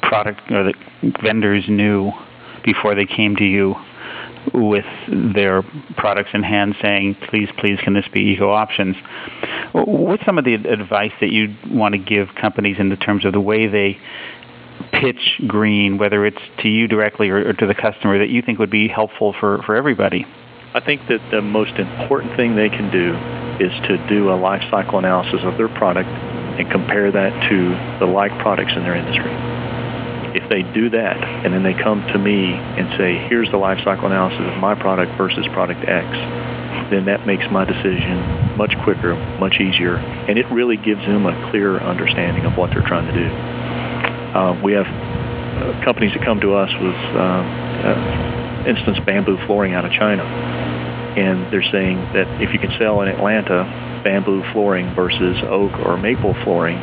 product 0.01 0.41
or 0.51 0.63
that 0.63 0.75
vendors 1.21 1.65
knew 1.67 2.11
before 2.63 2.95
they 2.95 3.05
came 3.05 3.35
to 3.35 3.45
you 3.45 3.75
with 4.53 4.85
their 5.07 5.61
products 5.97 6.31
in 6.33 6.43
hand 6.43 6.75
saying, 6.81 7.15
please, 7.29 7.49
please, 7.59 7.79
can 7.83 7.93
this 7.93 8.05
be 8.11 8.21
eco 8.21 8.49
options? 8.49 8.95
What's 9.73 10.25
some 10.25 10.37
of 10.37 10.45
the 10.45 10.55
advice 10.55 11.11
that 11.21 11.31
you 11.31 11.55
want 11.69 11.93
to 11.93 11.99
give 11.99 12.29
companies 12.39 12.77
in 12.79 12.89
the 12.89 12.95
terms 12.95 13.25
of 13.25 13.33
the 13.33 13.39
way 13.39 13.67
they 13.67 13.99
pitch 14.91 15.39
green, 15.47 15.97
whether 15.97 16.25
it's 16.25 16.41
to 16.61 16.69
you 16.69 16.87
directly 16.87 17.29
or, 17.29 17.49
or 17.49 17.53
to 17.53 17.67
the 17.67 17.75
customer, 17.75 18.17
that 18.19 18.29
you 18.29 18.41
think 18.41 18.59
would 18.59 18.71
be 18.71 18.87
helpful 18.87 19.33
for, 19.39 19.61
for 19.63 19.75
everybody? 19.75 20.25
I 20.73 20.79
think 20.79 21.01
that 21.09 21.19
the 21.31 21.41
most 21.41 21.73
important 21.77 22.35
thing 22.35 22.55
they 22.55 22.69
can 22.69 22.89
do 22.91 23.13
is 23.63 23.71
to 23.87 24.07
do 24.07 24.31
a 24.31 24.35
life 24.35 24.63
cycle 24.71 24.99
analysis 24.99 25.41
of 25.43 25.57
their 25.57 25.67
product 25.67 26.09
and 26.09 26.69
compare 26.71 27.11
that 27.11 27.49
to 27.49 27.99
the 27.99 28.11
like 28.11 28.31
products 28.39 28.71
in 28.75 28.83
their 28.83 28.95
industry. 28.95 29.50
If 30.33 30.47
they 30.49 30.63
do 30.63 30.89
that 30.91 31.17
and 31.45 31.53
then 31.53 31.63
they 31.63 31.73
come 31.73 32.01
to 32.13 32.17
me 32.17 32.53
and 32.53 32.89
say, 32.97 33.17
here's 33.27 33.49
the 33.51 33.57
life 33.57 33.79
cycle 33.83 34.05
analysis 34.05 34.41
of 34.41 34.57
my 34.59 34.75
product 34.75 35.17
versus 35.17 35.45
product 35.51 35.83
X, 35.87 36.07
then 36.91 37.05
that 37.05 37.25
makes 37.27 37.43
my 37.51 37.65
decision 37.65 38.57
much 38.57 38.75
quicker, 38.83 39.15
much 39.39 39.59
easier, 39.59 39.97
and 39.97 40.37
it 40.37 40.45
really 40.51 40.77
gives 40.77 41.01
them 41.01 41.25
a 41.25 41.35
clear 41.51 41.79
understanding 41.79 42.45
of 42.45 42.57
what 42.57 42.69
they're 42.71 42.85
trying 42.87 43.07
to 43.07 43.15
do. 43.15 43.27
Uh, 44.31 44.59
we 44.63 44.73
have 44.73 44.87
uh, 44.87 45.83
companies 45.83 46.13
that 46.13 46.23
come 46.23 46.39
to 46.39 46.55
us 46.55 46.71
with, 46.79 46.95
uh, 47.15 47.43
uh, 47.87 48.63
instance, 48.67 48.99
bamboo 49.05 49.37
flooring 49.45 49.73
out 49.73 49.85
of 49.85 49.91
China, 49.91 50.23
and 50.23 51.51
they're 51.51 51.71
saying 51.71 51.97
that 52.13 52.27
if 52.41 52.53
you 52.53 52.59
can 52.59 52.71
sell 52.79 53.01
in 53.01 53.07
Atlanta 53.07 53.63
bamboo 54.03 54.43
flooring 54.51 54.93
versus 54.95 55.37
oak 55.47 55.71
or 55.85 55.97
maple 55.97 56.33
flooring, 56.43 56.77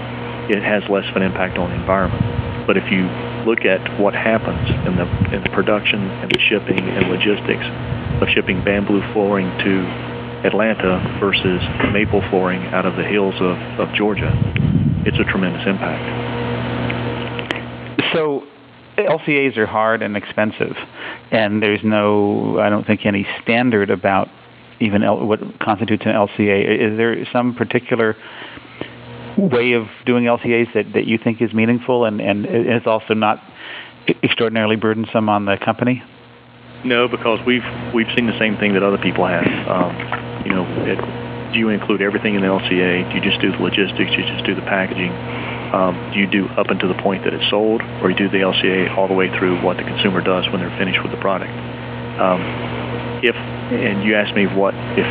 it 0.51 0.63
has 0.63 0.83
less 0.89 1.05
of 1.09 1.17
an 1.17 1.23
impact 1.23 1.59
on 1.59 1.71
the 1.71 1.77
environment. 1.77 2.48
But 2.69 2.77
if 2.77 2.93
you 2.93 3.09
look 3.49 3.65
at 3.65 3.81
what 3.99 4.13
happens 4.13 4.69
in 4.87 4.97
the, 4.97 5.09
in 5.35 5.43
the 5.43 5.49
production 5.57 6.05
and 6.21 6.31
the 6.31 6.39
shipping 6.39 6.79
and 6.79 7.09
logistics 7.09 7.65
of 8.21 8.29
shipping 8.29 8.63
bamboo 8.63 9.01
flooring 9.15 9.49
to 9.65 9.89
Atlanta 10.45 11.01
versus 11.19 11.63
maple 11.95 12.21
flooring 12.29 12.61
out 12.67 12.85
of 12.85 12.97
the 12.97 13.05
hills 13.05 13.35
of, 13.41 13.57
of 13.81 13.95
Georgia, 13.95 14.31
it's 15.07 15.19
a 15.19 15.25
tremendous 15.25 15.67
impact. 15.67 16.05
So 18.13 18.45
LCAs 18.99 19.57
are 19.57 19.67
hard 19.67 20.03
and 20.03 20.15
expensive, 20.15 20.77
and 21.31 21.63
there's 21.63 21.83
no, 21.83 22.59
I 22.59 22.69
don't 22.69 22.87
think, 22.87 23.07
any 23.07 23.27
standard 23.43 23.89
about 23.89 24.29
even 24.81 25.03
L, 25.03 25.25
what 25.27 25.41
constitutes 25.59 26.05
an 26.05 26.13
LCA. 26.13 26.93
Is 26.93 26.99
there 26.99 27.17
some 27.33 27.55
particular 27.55 28.15
way 29.39 29.73
of 29.73 29.87
doing 30.05 30.25
LCAs 30.25 30.75
that, 30.75 30.93
that 30.95 31.07
you 31.07 31.19
think 31.19 31.41
is 31.41 31.55
meaningful 31.55 32.05
and, 32.05 32.21
and 32.21 32.45
is 32.45 32.87
also 32.87 33.15
not 33.15 33.43
extraordinarily 34.23 34.77
burdensome 34.77 35.29
on 35.29 35.45
the 35.45 35.57
company? 35.57 36.03
No, 36.85 37.09
because 37.09 37.41
we've 37.45 37.65
we've 37.93 38.07
seen 38.15 38.27
the 38.27 38.39
same 38.39 38.57
thing 38.57 38.75
that 38.75 38.83
other 38.83 38.99
people 38.99 39.27
have. 39.27 39.47
Um, 39.67 40.45
you 40.47 40.53
know, 40.55 40.65
it, 40.87 40.99
do 41.53 41.59
you 41.59 41.71
include 41.71 42.03
everything 42.03 42.35
in 42.35 42.43
the 42.43 42.47
LCA? 42.47 43.11
Do 43.11 43.17
you 43.17 43.23
just 43.23 43.41
do 43.41 43.51
the 43.51 43.59
logistics? 43.59 44.11
Do 44.11 44.19
you 44.23 44.27
just 44.27 44.45
do 44.45 44.55
the 44.55 44.63
packaging? 44.63 45.11
Um, 45.75 45.99
do 46.15 46.21
you 46.21 46.27
do 46.27 46.47
up 46.55 46.69
until 46.71 46.89
the 46.89 47.01
point 47.03 47.25
that 47.25 47.35
it's 47.35 47.49
sold, 47.51 47.83
or 48.01 48.11
you 48.11 48.17
do 48.17 48.29
the 48.29 48.39
LCA 48.39 48.97
all 48.97 49.09
the 49.09 49.15
way 49.15 49.29
through 49.39 49.61
what 49.63 49.77
the 49.77 49.83
consumer 49.83 50.21
does 50.21 50.47
when 50.51 50.61
they're 50.61 50.77
finished 50.79 51.03
with 51.03 51.11
the 51.11 51.21
product? 51.21 51.51
Um, 52.21 52.41
if 53.23 53.35
and 53.35 54.03
you 54.05 54.15
asked 54.15 54.35
me 54.35 54.47
what 54.47 54.75
if 54.97 55.07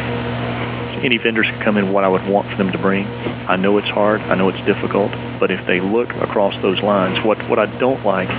any 1.03 1.17
vendors 1.17 1.47
could 1.49 1.63
come 1.63 1.77
in 1.77 1.91
what 1.91 2.03
I 2.03 2.07
would 2.07 2.25
want 2.27 2.49
for 2.49 2.57
them 2.57 2.71
to 2.71 2.77
bring. 2.77 3.05
I 3.05 3.55
know 3.55 3.77
it's 3.77 3.89
hard. 3.89 4.21
I 4.21 4.35
know 4.35 4.49
it's 4.49 4.65
difficult. 4.65 5.11
But 5.39 5.51
if 5.51 5.65
they 5.67 5.79
look 5.79 6.09
across 6.21 6.53
those 6.61 6.81
lines, 6.81 7.23
what, 7.25 7.37
what 7.49 7.59
I 7.59 7.65
don't 7.77 8.03
like 8.05 8.29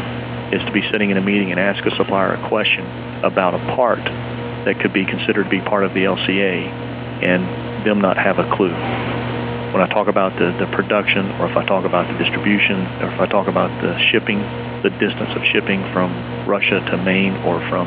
is 0.52 0.64
to 0.64 0.72
be 0.72 0.82
sitting 0.90 1.10
in 1.10 1.16
a 1.16 1.20
meeting 1.20 1.50
and 1.50 1.60
ask 1.60 1.84
a 1.84 1.94
supplier 1.96 2.34
a 2.34 2.48
question 2.48 2.84
about 3.22 3.54
a 3.54 3.58
part 3.76 4.02
that 4.64 4.80
could 4.80 4.92
be 4.92 5.04
considered 5.04 5.44
to 5.44 5.50
be 5.50 5.60
part 5.60 5.84
of 5.84 5.94
the 5.94 6.04
LCA 6.04 6.68
and 7.22 7.86
them 7.86 8.00
not 8.00 8.16
have 8.16 8.38
a 8.38 8.48
clue. 8.56 8.72
When 9.72 9.82
I 9.84 9.88
talk 9.92 10.08
about 10.08 10.32
the, 10.38 10.56
the 10.58 10.66
production 10.74 11.30
or 11.40 11.50
if 11.50 11.56
I 11.56 11.64
talk 11.66 11.84
about 11.84 12.10
the 12.10 12.16
distribution 12.16 12.86
or 13.02 13.12
if 13.12 13.20
I 13.20 13.26
talk 13.26 13.48
about 13.48 13.68
the 13.82 13.98
shipping, 14.10 14.40
the 14.82 14.90
distance 14.98 15.30
of 15.36 15.42
shipping 15.52 15.84
from 15.92 16.10
Russia 16.48 16.80
to 16.90 16.96
Maine 16.96 17.36
or 17.44 17.60
from 17.68 17.86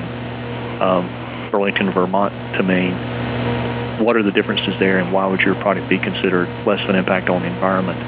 um, 0.81 1.49
Burlington, 1.51 1.91
Vermont 1.91 2.33
to 2.57 2.63
Maine, 2.63 2.93
what 4.03 4.15
are 4.15 4.23
the 4.23 4.31
differences 4.31 4.73
there 4.79 4.99
and 4.99 5.13
why 5.13 5.25
would 5.25 5.41
your 5.41 5.55
product 5.55 5.89
be 5.89 5.97
considered 5.97 6.47
less 6.65 6.81
of 6.83 6.89
an 6.89 6.95
impact 6.95 7.29
on 7.29 7.41
the 7.41 7.47
environment? 7.47 7.99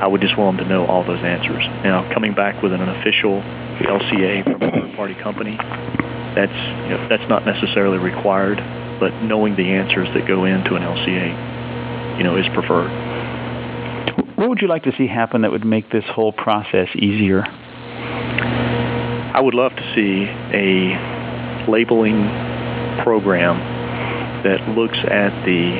I 0.00 0.06
would 0.06 0.20
just 0.20 0.36
want 0.38 0.56
them 0.56 0.68
to 0.68 0.72
know 0.72 0.86
all 0.86 1.04
those 1.04 1.22
answers. 1.22 1.64
Now, 1.84 2.08
coming 2.12 2.34
back 2.34 2.62
with 2.62 2.72
an 2.72 2.80
official 2.80 3.40
LCA 3.84 4.44
from 4.44 4.62
a 4.62 4.70
third-party 4.70 5.14
company, 5.22 5.56
that's 6.34 6.52
you 6.84 6.96
know, 6.96 7.06
that's 7.08 7.28
not 7.28 7.44
necessarily 7.44 7.98
required, 7.98 8.58
but 8.98 9.12
knowing 9.22 9.56
the 9.56 9.68
answers 9.68 10.08
that 10.14 10.26
go 10.26 10.44
into 10.44 10.74
an 10.74 10.82
LCA, 10.82 12.16
you 12.18 12.24
know, 12.24 12.36
is 12.36 12.46
preferred. 12.54 12.90
What 14.36 14.48
would 14.48 14.62
you 14.62 14.68
like 14.68 14.84
to 14.84 14.92
see 14.96 15.06
happen 15.06 15.42
that 15.42 15.50
would 15.50 15.66
make 15.66 15.90
this 15.90 16.04
whole 16.06 16.32
process 16.32 16.88
easier? 16.94 17.44
I 19.32 19.40
would 19.40 19.54
love 19.54 19.72
to 19.76 19.94
see 19.94 20.24
a 20.56 21.68
labeling 21.70 22.24
program 23.04 23.79
that 24.44 24.60
looks 24.76 24.98
at 25.04 25.32
the, 25.44 25.76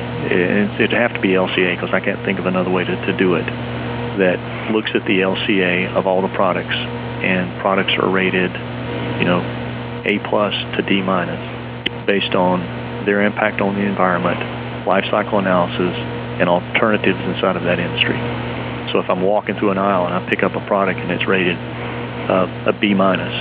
it'd 0.80 0.92
have 0.92 1.14
to 1.14 1.20
be 1.20 1.30
LCA 1.30 1.76
because 1.76 1.94
I 1.94 2.00
can't 2.00 2.22
think 2.24 2.38
of 2.38 2.46
another 2.46 2.70
way 2.70 2.84
to, 2.84 2.96
to 3.06 3.16
do 3.16 3.34
it, 3.34 3.46
that 4.18 4.38
looks 4.72 4.90
at 4.94 5.04
the 5.06 5.20
LCA 5.20 5.94
of 5.94 6.06
all 6.06 6.20
the 6.20 6.32
products 6.34 6.74
and 6.74 7.60
products 7.60 7.92
are 7.98 8.08
rated, 8.08 8.50
you 9.20 9.24
know, 9.24 9.40
A 10.04 10.18
plus 10.28 10.54
to 10.76 10.82
D 10.82 11.02
minus 11.02 11.40
based 12.06 12.34
on 12.34 12.60
their 13.06 13.22
impact 13.22 13.60
on 13.60 13.74
the 13.74 13.82
environment, 13.82 14.86
life 14.86 15.04
cycle 15.10 15.38
analysis, 15.38 15.96
and 16.40 16.48
alternatives 16.48 17.20
inside 17.32 17.56
of 17.56 17.62
that 17.64 17.78
industry. 17.78 18.16
So 18.92 18.98
if 18.98 19.08
I'm 19.08 19.22
walking 19.22 19.56
through 19.56 19.70
an 19.70 19.78
aisle 19.78 20.06
and 20.06 20.14
I 20.14 20.28
pick 20.28 20.42
up 20.42 20.54
a 20.56 20.66
product 20.66 20.98
and 20.98 21.10
it's 21.10 21.26
rated 21.26 21.56
uh, 21.56 22.48
a 22.66 22.72
B 22.72 22.94
minus, 22.94 23.32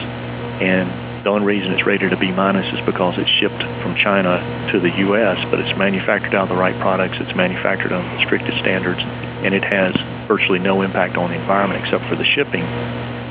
and 0.62 1.09
the 1.24 1.30
only 1.30 1.46
reason 1.46 1.72
it's 1.74 1.86
rated 1.86 2.14
a 2.14 2.18
B 2.18 2.32
minus 2.32 2.68
is 2.74 2.80
because 2.86 3.16
it's 3.18 3.30
shipped 3.44 3.60
from 3.84 3.96
China 4.00 4.40
to 4.72 4.80
the 4.80 4.92
U.S., 5.12 5.38
but 5.52 5.60
it's 5.60 5.78
manufactured 5.78 6.34
out 6.34 6.48
of 6.48 6.50
the 6.50 6.56
right 6.56 6.78
products. 6.80 7.18
It's 7.20 7.36
manufactured 7.36 7.92
on 7.92 8.04
the 8.16 8.24
strictest 8.26 8.58
standards, 8.60 9.00
and 9.44 9.54
it 9.54 9.64
has 9.64 9.92
virtually 10.28 10.60
no 10.60 10.82
impact 10.82 11.18
on 11.18 11.32
the 11.32 11.38
environment 11.40 11.84
except 11.84 12.08
for 12.08 12.16
the 12.16 12.24
shipping. 12.24 12.64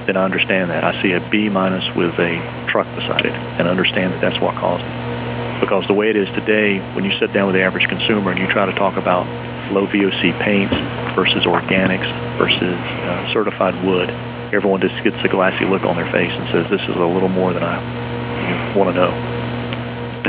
Then 0.04 0.16
I 0.16 0.24
understand 0.24 0.70
that. 0.70 0.84
I 0.84 1.00
see 1.00 1.12
a 1.12 1.20
B 1.32 1.48
minus 1.48 1.84
with 1.96 2.12
a 2.20 2.36
truck 2.68 2.88
beside 2.92 3.24
it, 3.24 3.32
and 3.32 3.68
understand 3.68 4.12
that 4.12 4.20
that's 4.20 4.40
what 4.40 4.52
caused 4.60 4.84
it. 4.84 5.60
Because 5.60 5.84
the 5.88 5.96
way 5.96 6.08
it 6.12 6.16
is 6.16 6.28
today, 6.36 6.78
when 6.92 7.04
you 7.04 7.12
sit 7.18 7.32
down 7.32 7.48
with 7.48 7.56
the 7.56 7.64
average 7.64 7.88
consumer 7.88 8.30
and 8.32 8.38
you 8.40 8.48
try 8.52 8.64
to 8.68 8.76
talk 8.76 8.96
about 8.96 9.24
low 9.72 9.88
VOC 9.88 10.32
paints 10.44 10.76
versus 11.16 11.44
organics 11.44 12.08
versus 12.36 12.78
uh, 13.04 13.32
certified 13.32 13.74
wood, 13.84 14.08
everyone 14.52 14.80
just 14.80 14.94
gets 15.04 15.16
a 15.24 15.28
glassy 15.28 15.64
look 15.64 15.82
on 15.82 15.96
their 15.96 16.10
face 16.12 16.32
and 16.32 16.48
says, 16.52 16.66
"This 16.70 16.82
is 16.88 16.96
a 16.96 17.06
little 17.06 17.28
more 17.28 17.52
than 17.52 17.62
I 17.62 18.76
want 18.76 18.94
to 18.94 18.96
know." 18.96 19.12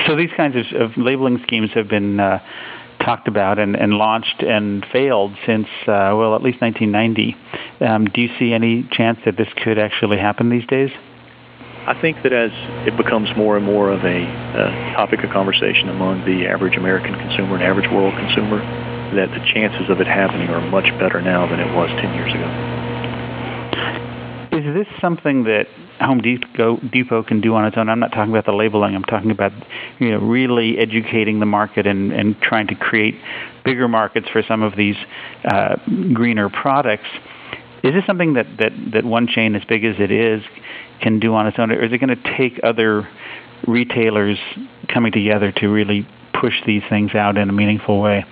So 0.08 0.16
these 0.16 0.32
kinds 0.36 0.56
of, 0.56 0.82
of 0.82 0.98
labeling 0.98 1.40
schemes 1.44 1.72
have 1.74 1.88
been 1.88 2.20
uh, 2.20 2.40
talked 3.04 3.28
about 3.28 3.60
and, 3.60 3.76
and, 3.76 3.94
launched 3.94 4.42
and 4.42 4.86
failed 4.92 5.36
since 5.46 5.68
uh, 5.84 6.14
well, 6.16 6.36
at 6.36 6.42
least 6.42 6.62
1990. 6.62 7.36
Um, 7.82 8.06
do 8.06 8.22
you 8.22 8.30
see 8.38 8.54
any 8.54 8.88
chance 8.92 9.20
that 9.26 9.38
this 9.38 9.48
could 9.64 9.80
actually 9.80 10.18
happen 10.18 10.50
these 10.50 10.66
days? 10.68 10.92
I 11.88 12.00
think 12.00 12.22
that 12.24 12.34
as 12.34 12.52
it 12.86 12.96
becomes 12.98 13.30
more 13.36 13.58
and 13.58 13.66
more 13.66 13.90
of 13.90 14.04
a 14.04 14.22
uh, 14.22 14.94
topic 14.94 15.24
of 15.24 15.32
conversation 15.32 15.90
among 15.90 16.26
the 16.26 16.46
average 16.46 16.76
American 16.76 17.16
consumer 17.16 17.56
and 17.56 17.64
average 17.64 17.90
world 17.90 18.14
consumer, 18.14 18.60
that 19.16 19.30
the 19.32 19.42
chances 19.54 19.90
of 19.90 20.00
it 20.00 20.08
happening 20.08 20.50
are 20.50 20.62
much 20.62 20.86
better 21.00 21.22
now 21.22 21.48
than 21.48 21.60
it 21.60 21.74
was 21.74 21.90
10 22.02 22.14
years 22.14 22.34
ago. 22.34 22.80
Is 24.60 24.76
this 24.76 24.88
something 25.00 25.46
that 25.46 25.68
Home 26.02 26.20
Depot, 26.20 27.24
can 27.24 27.40
do 27.40 27.56
on 27.56 27.66
its 27.66 27.78
own? 27.78 27.88
I'm 27.88 28.00
not 28.02 28.12
talking 28.12 28.32
about 28.32 28.46
the 28.46 28.52
labeling. 28.52 28.94
I'm 28.94 29.06
talking 29.06 29.32
about 29.32 29.54
you 30.00 30.12
know 30.12 30.20
really 30.20 30.78
educating 30.78 31.40
the 31.40 31.46
market 31.46 31.88
and, 31.88 32.12
and 32.12 32.40
trying 32.42 32.68
to 32.68 32.76
create 32.76 33.16
bigger 33.64 33.88
markets 33.88 34.28
for 34.30 34.44
some 34.46 34.62
of 34.62 34.76
these 34.76 34.98
uh, 35.46 35.78
greener 36.14 36.50
products. 36.50 37.08
Is 37.84 37.94
this 37.94 38.06
something 38.06 38.34
that, 38.34 38.48
that, 38.60 38.74
that 38.92 39.06
one 39.06 39.28
chain 39.28 39.56
as 39.56 39.64
big 39.64 39.86
as 39.86 39.96
it 39.98 40.12
is 40.12 40.44
can 41.02 41.22
do 41.22 41.34
on 41.36 41.48
its 41.48 41.58
own, 41.58 41.72
or 41.72 41.82
is 41.82 41.94
it 41.94 42.00
going 42.00 42.10
to 42.10 42.38
take 42.38 42.60
other 42.62 43.08
retailers 43.66 44.38
coming 44.90 45.14
together 45.14 45.54
to 45.54 45.70
really 45.70 46.06
push 46.34 46.56
these 46.66 46.84
things 46.90 47.16
out 47.16 47.38
in 47.38 47.50
a 47.50 47.54
meaningful 47.54 48.02
way? 48.02 48.26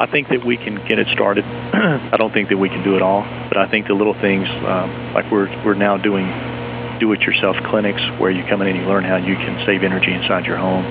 I 0.00 0.06
think 0.10 0.28
that 0.28 0.44
we 0.44 0.56
can 0.56 0.76
get 0.88 0.98
it 0.98 1.06
started. 1.12 1.44
I 1.72 2.16
don't 2.16 2.32
think 2.32 2.48
that 2.48 2.56
we 2.56 2.68
can 2.68 2.82
do 2.82 2.96
it 2.96 3.02
all, 3.02 3.22
but 3.48 3.58
I 3.58 3.68
think 3.68 3.86
the 3.86 3.94
little 3.94 4.14
things, 4.14 4.48
um, 4.48 5.12
like 5.14 5.30
we're 5.30 5.48
we're 5.64 5.74
now 5.74 5.96
doing 5.96 6.26
do-it-yourself 6.98 7.56
clinics 7.66 8.00
where 8.18 8.30
you 8.30 8.44
come 8.48 8.62
in 8.62 8.68
and 8.68 8.78
you 8.78 8.86
learn 8.86 9.02
how 9.02 9.16
you 9.16 9.34
can 9.34 9.58
save 9.66 9.82
energy 9.82 10.12
inside 10.12 10.46
your 10.46 10.56
home. 10.56 10.86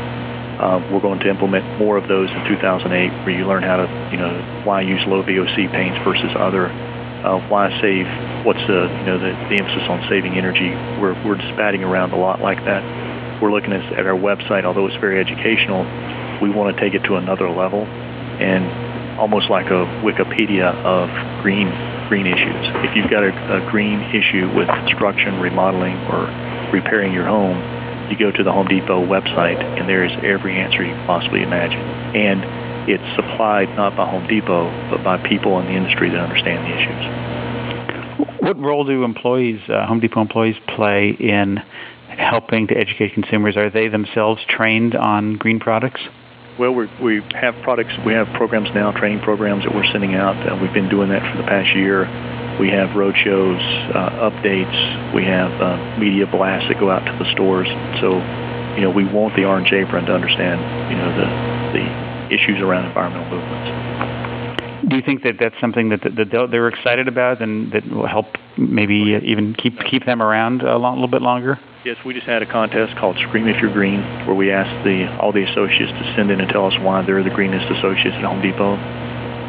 Uh, 0.59 0.77
we're 0.91 1.01
going 1.01 1.19
to 1.19 1.29
implement 1.29 1.63
more 1.79 1.97
of 1.97 2.07
those 2.07 2.29
in 2.29 2.43
2008, 2.51 2.91
where 3.25 3.31
you 3.31 3.47
learn 3.47 3.63
how 3.63 3.77
to, 3.77 3.87
you 4.11 4.17
know, 4.17 4.35
why 4.67 4.81
use 4.81 5.01
low 5.07 5.23
VOC 5.23 5.71
paints 5.71 5.97
versus 6.03 6.29
other. 6.37 6.67
Uh, 6.67 7.39
why 7.47 7.69
save? 7.81 8.05
What's 8.45 8.61
the, 8.67 8.91
you 8.91 9.05
know, 9.07 9.17
the, 9.17 9.31
the 9.49 9.57
emphasis 9.57 9.87
on 9.89 10.05
saving 10.09 10.37
energy? 10.37 10.69
We're 10.99 11.15
we're 11.25 11.37
just 11.37 11.57
around 11.57 12.11
a 12.11 12.17
lot 12.17 12.41
like 12.41 12.59
that. 12.65 12.83
We're 13.41 13.51
looking 13.51 13.73
at, 13.73 13.81
at 13.93 14.05
our 14.05 14.17
website, 14.17 14.65
although 14.65 14.85
it's 14.85 14.97
very 14.97 15.19
educational. 15.19 15.81
We 16.41 16.49
want 16.49 16.75
to 16.75 16.81
take 16.81 16.93
it 16.93 17.05
to 17.07 17.15
another 17.15 17.49
level, 17.49 17.85
and 17.85 18.90
almost 19.21 19.51
like 19.51 19.67
a 19.67 19.85
Wikipedia 20.01 20.73
of 20.81 21.05
green 21.43 21.69
green 22.09 22.25
issues. 22.25 22.65
If 22.83 22.97
you've 22.97 23.09
got 23.09 23.23
a, 23.23 23.31
a 23.55 23.71
green 23.71 24.01
issue 24.11 24.51
with 24.57 24.67
construction, 24.67 25.39
remodeling, 25.39 25.95
or 26.11 26.25
repairing 26.73 27.13
your 27.13 27.25
home, 27.25 27.55
you 28.11 28.17
go 28.17 28.35
to 28.35 28.43
the 28.43 28.51
Home 28.51 28.67
Depot 28.67 29.05
website, 29.05 29.63
and 29.79 29.87
there 29.87 30.03
is 30.03 30.11
every 30.23 30.59
answer 30.59 30.83
you 30.83 30.91
can 30.91 31.05
possibly 31.05 31.41
imagine. 31.41 31.79
And 31.79 32.89
it's 32.89 33.15
supplied 33.15 33.69
not 33.77 33.95
by 33.95 34.09
Home 34.09 34.27
Depot, 34.27 34.67
but 34.89 35.03
by 35.05 35.17
people 35.29 35.59
in 35.59 35.67
the 35.67 35.73
industry 35.73 36.09
that 36.09 36.19
understand 36.19 36.65
the 36.67 36.73
issues. 36.75 38.41
What 38.41 38.59
role 38.59 38.83
do 38.83 39.05
employees, 39.05 39.61
uh, 39.69 39.85
Home 39.85 40.01
Depot 40.01 40.19
employees, 40.19 40.57
play 40.67 41.15
in 41.17 41.61
helping 42.09 42.67
to 42.67 42.75
educate 42.75 43.13
consumers? 43.13 43.55
Are 43.55 43.69
they 43.69 43.87
themselves 43.87 44.41
trained 44.49 44.95
on 44.95 45.37
green 45.37 45.59
products? 45.59 46.01
Well, 46.59 46.73
we 46.73 46.87
we 47.01 47.21
have 47.33 47.55
products, 47.63 47.93
we 48.05 48.13
have 48.13 48.27
programs 48.35 48.69
now, 48.75 48.91
training 48.91 49.21
programs 49.21 49.63
that 49.63 49.73
we're 49.73 49.89
sending 49.91 50.15
out. 50.15 50.35
Uh, 50.45 50.57
we've 50.61 50.73
been 50.73 50.89
doing 50.89 51.09
that 51.09 51.23
for 51.31 51.37
the 51.41 51.47
past 51.47 51.75
year. 51.75 52.05
We 52.59 52.69
have 52.69 52.95
road 52.95 53.15
shows, 53.23 53.59
uh, 53.95 54.29
updates. 54.29 55.15
We 55.15 55.23
have 55.25 55.51
uh, 55.61 55.97
media 55.97 56.27
blasts 56.27 56.67
that 56.67 56.79
go 56.79 56.91
out 56.91 57.05
to 57.05 57.23
the 57.23 57.31
stores. 57.31 57.67
So, 58.01 58.19
you 58.75 58.81
know, 58.81 58.91
we 58.91 59.05
want 59.05 59.35
the 59.35 59.45
orange 59.45 59.71
apron 59.71 60.05
to 60.05 60.13
understand, 60.13 60.59
you 60.91 60.97
know, 60.97 61.09
the 61.15 61.27
the 61.79 62.35
issues 62.35 62.59
around 62.61 62.85
environmental 62.85 63.29
movements. 63.31 64.89
Do 64.89 64.95
you 64.97 65.01
think 65.01 65.23
that 65.23 65.35
that's 65.39 65.55
something 65.61 65.89
that, 65.89 66.01
that 66.03 66.47
they're 66.51 66.67
excited 66.67 67.07
about 67.07 67.41
and 67.41 67.71
that 67.71 67.87
will 67.89 68.07
help 68.07 68.25
maybe 68.57 69.19
even 69.23 69.53
keep 69.53 69.79
keep 69.89 70.05
them 70.05 70.21
around 70.21 70.63
a 70.63 70.77
little 70.77 71.07
bit 71.07 71.21
longer? 71.21 71.59
Yes, 71.83 71.97
we 72.05 72.13
just 72.13 72.27
had 72.27 72.43
a 72.43 72.45
contest 72.45 72.95
called 73.01 73.17
Scream 73.25 73.47
If 73.47 73.57
You're 73.57 73.73
Green, 73.73 74.05
where 74.29 74.35
we 74.35 74.51
asked 74.51 74.85
the 74.85 75.09
all 75.17 75.33
the 75.33 75.41
associates 75.41 75.89
to 75.89 76.13
send 76.13 76.29
in 76.29 76.39
and 76.39 76.47
tell 76.47 76.67
us 76.67 76.77
why 76.77 77.01
they're 77.01 77.23
the 77.23 77.33
greenest 77.33 77.65
associates 77.73 78.13
at 78.13 78.23
Home 78.23 78.37
Depot. 78.39 78.77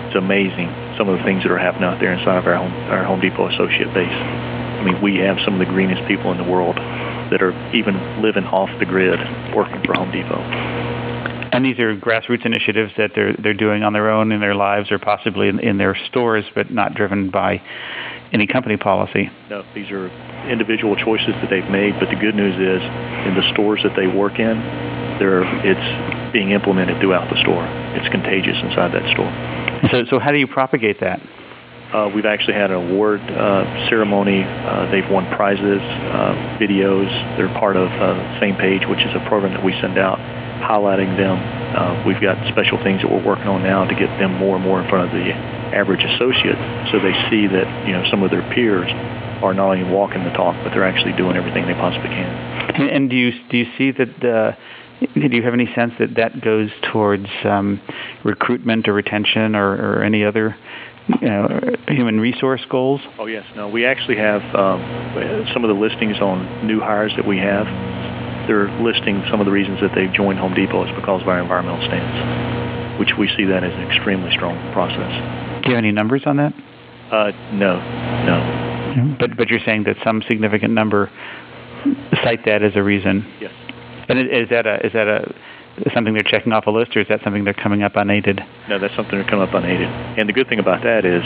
It's 0.08 0.16
amazing 0.16 0.72
some 0.96 1.12
of 1.12 1.18
the 1.18 1.24
things 1.28 1.42
that 1.44 1.52
are 1.52 1.60
happening 1.60 1.84
out 1.84 2.00
there 2.00 2.16
inside 2.16 2.40
of 2.40 2.46
our 2.48 2.56
Home, 2.56 2.72
our 2.88 3.04
Home 3.04 3.20
Depot 3.20 3.52
associate 3.52 3.92
base. 3.92 4.16
I 4.16 4.80
mean, 4.80 4.96
we 5.04 5.20
have 5.20 5.44
some 5.44 5.60
of 5.60 5.60
the 5.60 5.68
greenest 5.68 6.08
people 6.08 6.32
in 6.32 6.38
the 6.40 6.48
world 6.48 6.76
that 7.28 7.44
are 7.44 7.52
even 7.76 8.00
living 8.24 8.48
off 8.48 8.72
the 8.80 8.88
grid 8.88 9.20
working 9.52 9.84
for 9.84 9.92
Home 9.92 10.08
Depot. 10.08 10.40
And 11.52 11.64
these 11.64 11.78
are 11.78 11.94
grassroots 11.94 12.46
initiatives 12.46 12.92
that 12.96 13.10
they're 13.14 13.36
they're 13.36 13.54
doing 13.54 13.82
on 13.82 13.92
their 13.92 14.10
own 14.10 14.32
in 14.32 14.40
their 14.40 14.54
lives 14.54 14.90
or 14.90 14.98
possibly 14.98 15.48
in, 15.48 15.60
in 15.60 15.76
their 15.76 15.94
stores, 16.08 16.44
but 16.54 16.70
not 16.70 16.94
driven 16.94 17.30
by 17.30 17.60
any 18.32 18.46
company 18.46 18.78
policy. 18.78 19.30
No, 19.50 19.62
these 19.74 19.90
are 19.90 20.08
individual 20.48 20.96
choices 20.96 21.36
that 21.42 21.50
they've 21.50 21.68
made, 21.70 21.92
but 22.00 22.08
the 22.08 22.16
good 22.16 22.34
news 22.34 22.56
is 22.56 22.82
in 23.28 23.36
the 23.36 23.44
stores 23.52 23.80
that 23.84 23.92
they 23.94 24.06
work 24.06 24.40
in, 24.40 24.56
they're, 25.20 25.44
it's 25.60 26.32
being 26.32 26.50
implemented 26.50 26.98
throughout 27.00 27.28
the 27.28 27.38
store. 27.42 27.62
It's 27.94 28.08
contagious 28.08 28.56
inside 28.64 28.96
that 28.96 29.04
store. 29.12 29.28
So, 29.92 30.04
so 30.08 30.18
how 30.18 30.32
do 30.32 30.38
you 30.38 30.48
propagate 30.48 31.00
that? 31.00 31.20
Uh, 31.92 32.08
we've 32.08 32.24
actually 32.24 32.54
had 32.54 32.70
an 32.70 32.80
award 32.88 33.20
uh, 33.20 33.68
ceremony. 33.90 34.42
Uh, 34.42 34.90
they've 34.90 35.08
won 35.12 35.28
prizes, 35.36 35.84
uh, 35.84 36.56
videos. 36.56 37.06
They're 37.36 37.52
part 37.60 37.76
of 37.76 37.92
uh, 37.92 38.40
Same 38.40 38.56
Page, 38.56 38.88
which 38.88 39.04
is 39.04 39.12
a 39.12 39.20
program 39.28 39.52
that 39.52 39.62
we 39.62 39.76
send 39.78 39.98
out 39.98 40.16
highlighting 40.60 41.16
them. 41.16 41.38
Uh, 41.72 42.04
we've 42.04 42.20
got 42.20 42.36
special 42.52 42.76
things 42.82 43.00
that 43.02 43.10
we're 43.10 43.24
working 43.24 43.48
on 43.48 43.62
now 43.62 43.84
to 43.84 43.94
get 43.94 44.08
them 44.18 44.34
more 44.34 44.56
and 44.56 44.64
more 44.64 44.82
in 44.82 44.88
front 44.88 45.08
of 45.08 45.12
the 45.12 45.32
average 45.72 46.04
associate 46.04 46.60
so 46.92 47.00
they 47.00 47.16
see 47.32 47.48
that 47.48 47.64
you 47.88 47.92
know 47.92 48.04
some 48.10 48.22
of 48.22 48.30
their 48.30 48.44
peers 48.52 48.90
are 49.42 49.54
not 49.54 49.72
only 49.72 49.82
walking 49.84 50.22
the 50.24 50.30
talk, 50.30 50.54
but 50.62 50.70
they're 50.70 50.86
actually 50.86 51.12
doing 51.16 51.36
everything 51.36 51.66
they 51.66 51.74
possibly 51.74 52.08
can. 52.08 52.30
And, 52.76 52.90
and 52.90 53.10
do 53.10 53.16
you 53.16 53.32
do 53.50 53.56
you 53.56 53.66
see 53.76 53.90
that? 53.92 54.24
Uh, 54.24 54.52
do 55.14 55.36
you 55.36 55.42
have 55.42 55.54
any 55.54 55.68
sense 55.74 55.92
that 55.98 56.14
that 56.16 56.40
goes 56.40 56.70
towards 56.92 57.26
um, 57.44 57.80
recruitment 58.24 58.86
or 58.86 58.92
retention 58.92 59.56
or, 59.56 59.72
or 59.72 60.04
any 60.04 60.24
other 60.24 60.56
you 61.08 61.28
know, 61.28 61.60
human 61.88 62.20
resource 62.20 62.62
goals? 62.70 63.00
Oh 63.18 63.26
yes, 63.26 63.44
no. 63.56 63.68
We 63.68 63.84
actually 63.84 64.16
have 64.18 64.42
um, 64.54 65.48
some 65.52 65.64
of 65.64 65.68
the 65.68 65.74
listings 65.74 66.18
on 66.20 66.66
new 66.66 66.80
hires 66.80 67.12
that 67.16 67.26
we 67.26 67.38
have. 67.38 67.66
They're 68.52 68.68
listing 68.84 69.24
some 69.30 69.40
of 69.40 69.46
the 69.46 69.50
reasons 69.50 69.80
that 69.80 69.96
they've 69.96 70.12
joined 70.12 70.38
Home 70.38 70.52
Depot 70.52 70.84
is 70.84 70.92
because 70.94 71.22
of 71.22 71.28
our 71.28 71.40
environmental 71.40 71.80
stance, 71.88 73.00
which 73.00 73.16
we 73.16 73.24
see 73.32 73.48
that 73.48 73.64
as 73.64 73.72
an 73.72 73.88
extremely 73.88 74.30
strong 74.30 74.60
process. 74.76 75.08
Do 75.64 75.72
you 75.72 75.76
have 75.76 75.80
any 75.80 75.90
numbers 75.90 76.24
on 76.26 76.36
that? 76.36 76.52
Uh, 77.08 77.32
no, 77.56 77.80
no. 78.28 79.16
But 79.18 79.38
but 79.38 79.48
you're 79.48 79.64
saying 79.64 79.84
that 79.84 79.96
some 80.04 80.20
significant 80.28 80.74
number 80.74 81.10
cite 82.22 82.44
that 82.44 82.62
as 82.62 82.76
a 82.76 82.82
reason. 82.82 83.24
Yes. 83.40 83.56
And 84.10 84.18
is 84.20 84.50
that 84.50 84.66
a 84.66 84.84
is 84.84 84.92
that 84.92 85.08
a 85.08 85.32
something 85.94 86.12
they're 86.12 86.28
checking 86.28 86.52
off 86.52 86.66
a 86.66 86.70
list, 86.70 86.94
or 86.94 87.00
is 87.00 87.08
that 87.08 87.24
something 87.24 87.44
they're 87.44 87.56
coming 87.56 87.82
up 87.82 87.96
unaided? 87.96 88.44
No, 88.68 88.78
that's 88.78 88.94
something 88.94 89.16
they're 89.16 89.30
coming 89.30 89.48
up 89.48 89.54
unaided. 89.54 89.88
And 90.20 90.28
the 90.28 90.34
good 90.34 90.50
thing 90.50 90.58
about 90.58 90.82
that 90.84 91.08
is 91.08 91.24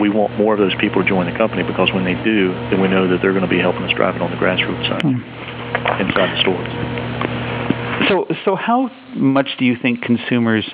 we 0.00 0.08
want 0.08 0.32
more 0.40 0.54
of 0.54 0.60
those 0.60 0.74
people 0.80 1.02
to 1.02 1.08
join 1.08 1.30
the 1.30 1.36
company 1.36 1.62
because 1.62 1.92
when 1.92 2.08
they 2.08 2.16
do, 2.24 2.56
then 2.72 2.80
we 2.80 2.88
know 2.88 3.06
that 3.06 3.20
they're 3.20 3.36
going 3.36 3.44
to 3.44 3.52
be 3.52 3.60
helping 3.60 3.82
us 3.84 3.92
drive 3.92 4.16
it 4.16 4.22
on 4.22 4.30
the 4.30 4.40
grassroots 4.40 4.88
side 4.88 5.04
mm. 5.04 5.63
Inside 6.00 6.30
the 6.34 6.40
stores. 6.40 8.08
So, 8.08 8.26
so 8.44 8.56
how 8.56 8.90
much 9.14 9.48
do 9.58 9.64
you 9.64 9.76
think 9.80 10.02
consumers 10.02 10.68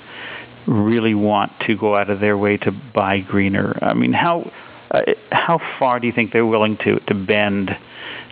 really 0.66 1.14
want 1.14 1.52
to 1.66 1.76
go 1.76 1.96
out 1.96 2.10
of 2.10 2.20
their 2.20 2.36
way 2.36 2.56
to 2.58 2.72
buy 2.72 3.20
greener? 3.20 3.78
I 3.82 3.94
mean, 3.94 4.12
how 4.12 4.50
uh, 4.90 5.02
how 5.30 5.60
far 5.78 6.00
do 6.00 6.06
you 6.06 6.12
think 6.12 6.32
they're 6.32 6.46
willing 6.46 6.76
to, 6.78 6.98
to 7.00 7.14
bend 7.14 7.70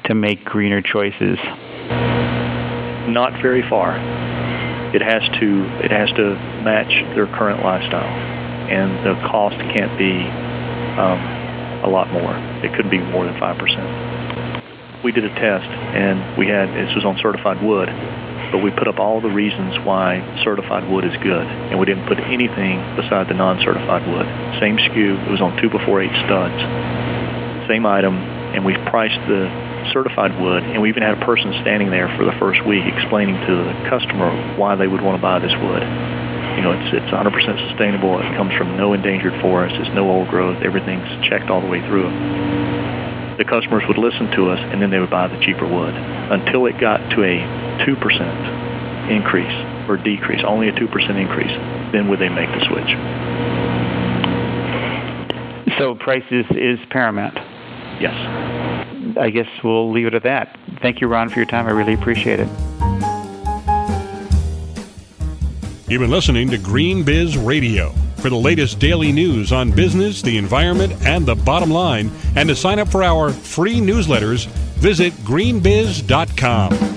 to 0.04 0.14
make 0.14 0.44
greener 0.44 0.82
choices? 0.82 1.38
Not 3.08 3.40
very 3.40 3.62
far. 3.68 3.96
It 4.94 5.02
has 5.02 5.22
to 5.40 5.64
it 5.84 5.90
has 5.90 6.10
to 6.16 6.34
match 6.64 6.90
their 7.14 7.26
current 7.26 7.62
lifestyle, 7.62 8.02
and 8.02 9.06
the 9.06 9.14
cost 9.28 9.56
can't 9.76 9.96
be 9.98 10.26
um, 10.98 11.20
a 11.84 11.88
lot 11.88 12.10
more. 12.10 12.34
It 12.64 12.74
couldn't 12.74 12.90
be 12.90 12.98
more 12.98 13.24
than 13.24 13.38
five 13.38 13.58
percent. 13.58 14.17
We 15.04 15.12
did 15.12 15.24
a 15.24 15.30
test, 15.38 15.70
and 15.94 16.36
we 16.36 16.50
had 16.50 16.74
this 16.74 16.90
was 16.98 17.04
on 17.06 17.18
certified 17.22 17.62
wood, 17.62 17.86
but 18.50 18.58
we 18.58 18.74
put 18.74 18.90
up 18.90 18.98
all 18.98 19.20
the 19.20 19.30
reasons 19.30 19.78
why 19.86 20.18
certified 20.42 20.90
wood 20.90 21.06
is 21.06 21.14
good, 21.22 21.46
and 21.70 21.78
we 21.78 21.86
didn't 21.86 22.10
put 22.10 22.18
anything 22.18 22.82
beside 22.98 23.30
the 23.30 23.38
non-certified 23.38 24.02
wood. 24.10 24.26
Same 24.58 24.74
SKU, 24.74 25.22
it 25.22 25.30
was 25.30 25.40
on 25.40 25.54
two 25.62 25.70
before 25.70 26.02
eight 26.02 26.10
studs. 26.26 26.58
Same 27.70 27.86
item, 27.86 28.18
and 28.58 28.66
we 28.66 28.74
priced 28.90 29.22
the 29.30 29.46
certified 29.94 30.34
wood, 30.42 30.66
and 30.66 30.82
we 30.82 30.90
even 30.90 31.06
had 31.06 31.14
a 31.14 31.24
person 31.24 31.54
standing 31.62 31.94
there 31.94 32.10
for 32.18 32.26
the 32.26 32.34
first 32.42 32.66
week 32.66 32.82
explaining 32.82 33.38
to 33.46 33.54
the 33.54 33.74
customer 33.86 34.34
why 34.58 34.74
they 34.74 34.90
would 34.90 35.00
want 35.00 35.14
to 35.14 35.22
buy 35.22 35.38
this 35.38 35.54
wood. 35.62 35.86
You 36.58 36.66
know, 36.66 36.74
it's 36.74 36.90
it's 36.90 37.12
100% 37.14 37.30
sustainable. 37.70 38.18
It 38.18 38.34
comes 38.34 38.50
from 38.58 38.74
no 38.74 38.98
endangered 38.98 39.38
forest. 39.40 39.78
It's 39.78 39.94
no 39.94 40.10
old 40.10 40.26
growth. 40.26 40.58
Everything's 40.66 41.06
checked 41.30 41.54
all 41.54 41.60
the 41.60 41.70
way 41.70 41.78
through. 41.86 42.10
The 43.38 43.44
customers 43.44 43.84
would 43.86 43.98
listen 43.98 44.30
to 44.32 44.50
us, 44.50 44.58
and 44.58 44.82
then 44.82 44.90
they 44.90 44.98
would 44.98 45.10
buy 45.10 45.28
the 45.28 45.38
cheaper 45.38 45.66
wood 45.66 45.94
until 45.94 46.66
it 46.66 46.78
got 46.80 46.98
to 47.14 47.22
a 47.22 47.38
2% 47.86 49.10
increase 49.10 49.88
or 49.88 49.96
decrease, 49.96 50.42
only 50.44 50.68
a 50.68 50.72
2% 50.72 50.84
increase, 51.16 51.54
then 51.92 52.08
would 52.08 52.18
they 52.18 52.28
make 52.28 52.50
the 52.50 52.64
switch. 52.66 52.90
So 55.78 55.94
price 55.94 56.24
is, 56.32 56.46
is 56.50 56.78
paramount? 56.90 57.36
Yes. 58.00 58.14
I 59.16 59.30
guess 59.30 59.46
we'll 59.62 59.92
leave 59.92 60.06
it 60.06 60.14
at 60.14 60.24
that. 60.24 60.58
Thank 60.82 61.00
you, 61.00 61.06
Ron, 61.06 61.28
for 61.28 61.36
your 61.36 61.46
time. 61.46 61.66
I 61.66 61.70
really 61.70 61.94
appreciate 61.94 62.40
it. 62.40 62.48
You've 65.88 66.00
been 66.00 66.10
listening 66.10 66.50
to 66.50 66.58
Green 66.58 67.04
Biz 67.04 67.38
Radio. 67.38 67.94
For 68.20 68.30
the 68.30 68.36
latest 68.36 68.80
daily 68.80 69.12
news 69.12 69.52
on 69.52 69.70
business, 69.70 70.22
the 70.22 70.38
environment, 70.38 70.92
and 71.04 71.24
the 71.24 71.36
bottom 71.36 71.70
line, 71.70 72.10
and 72.34 72.48
to 72.48 72.56
sign 72.56 72.80
up 72.80 72.88
for 72.88 73.04
our 73.04 73.30
free 73.30 73.76
newsletters, 73.76 74.46
visit 74.78 75.12
greenbiz.com. 75.24 76.87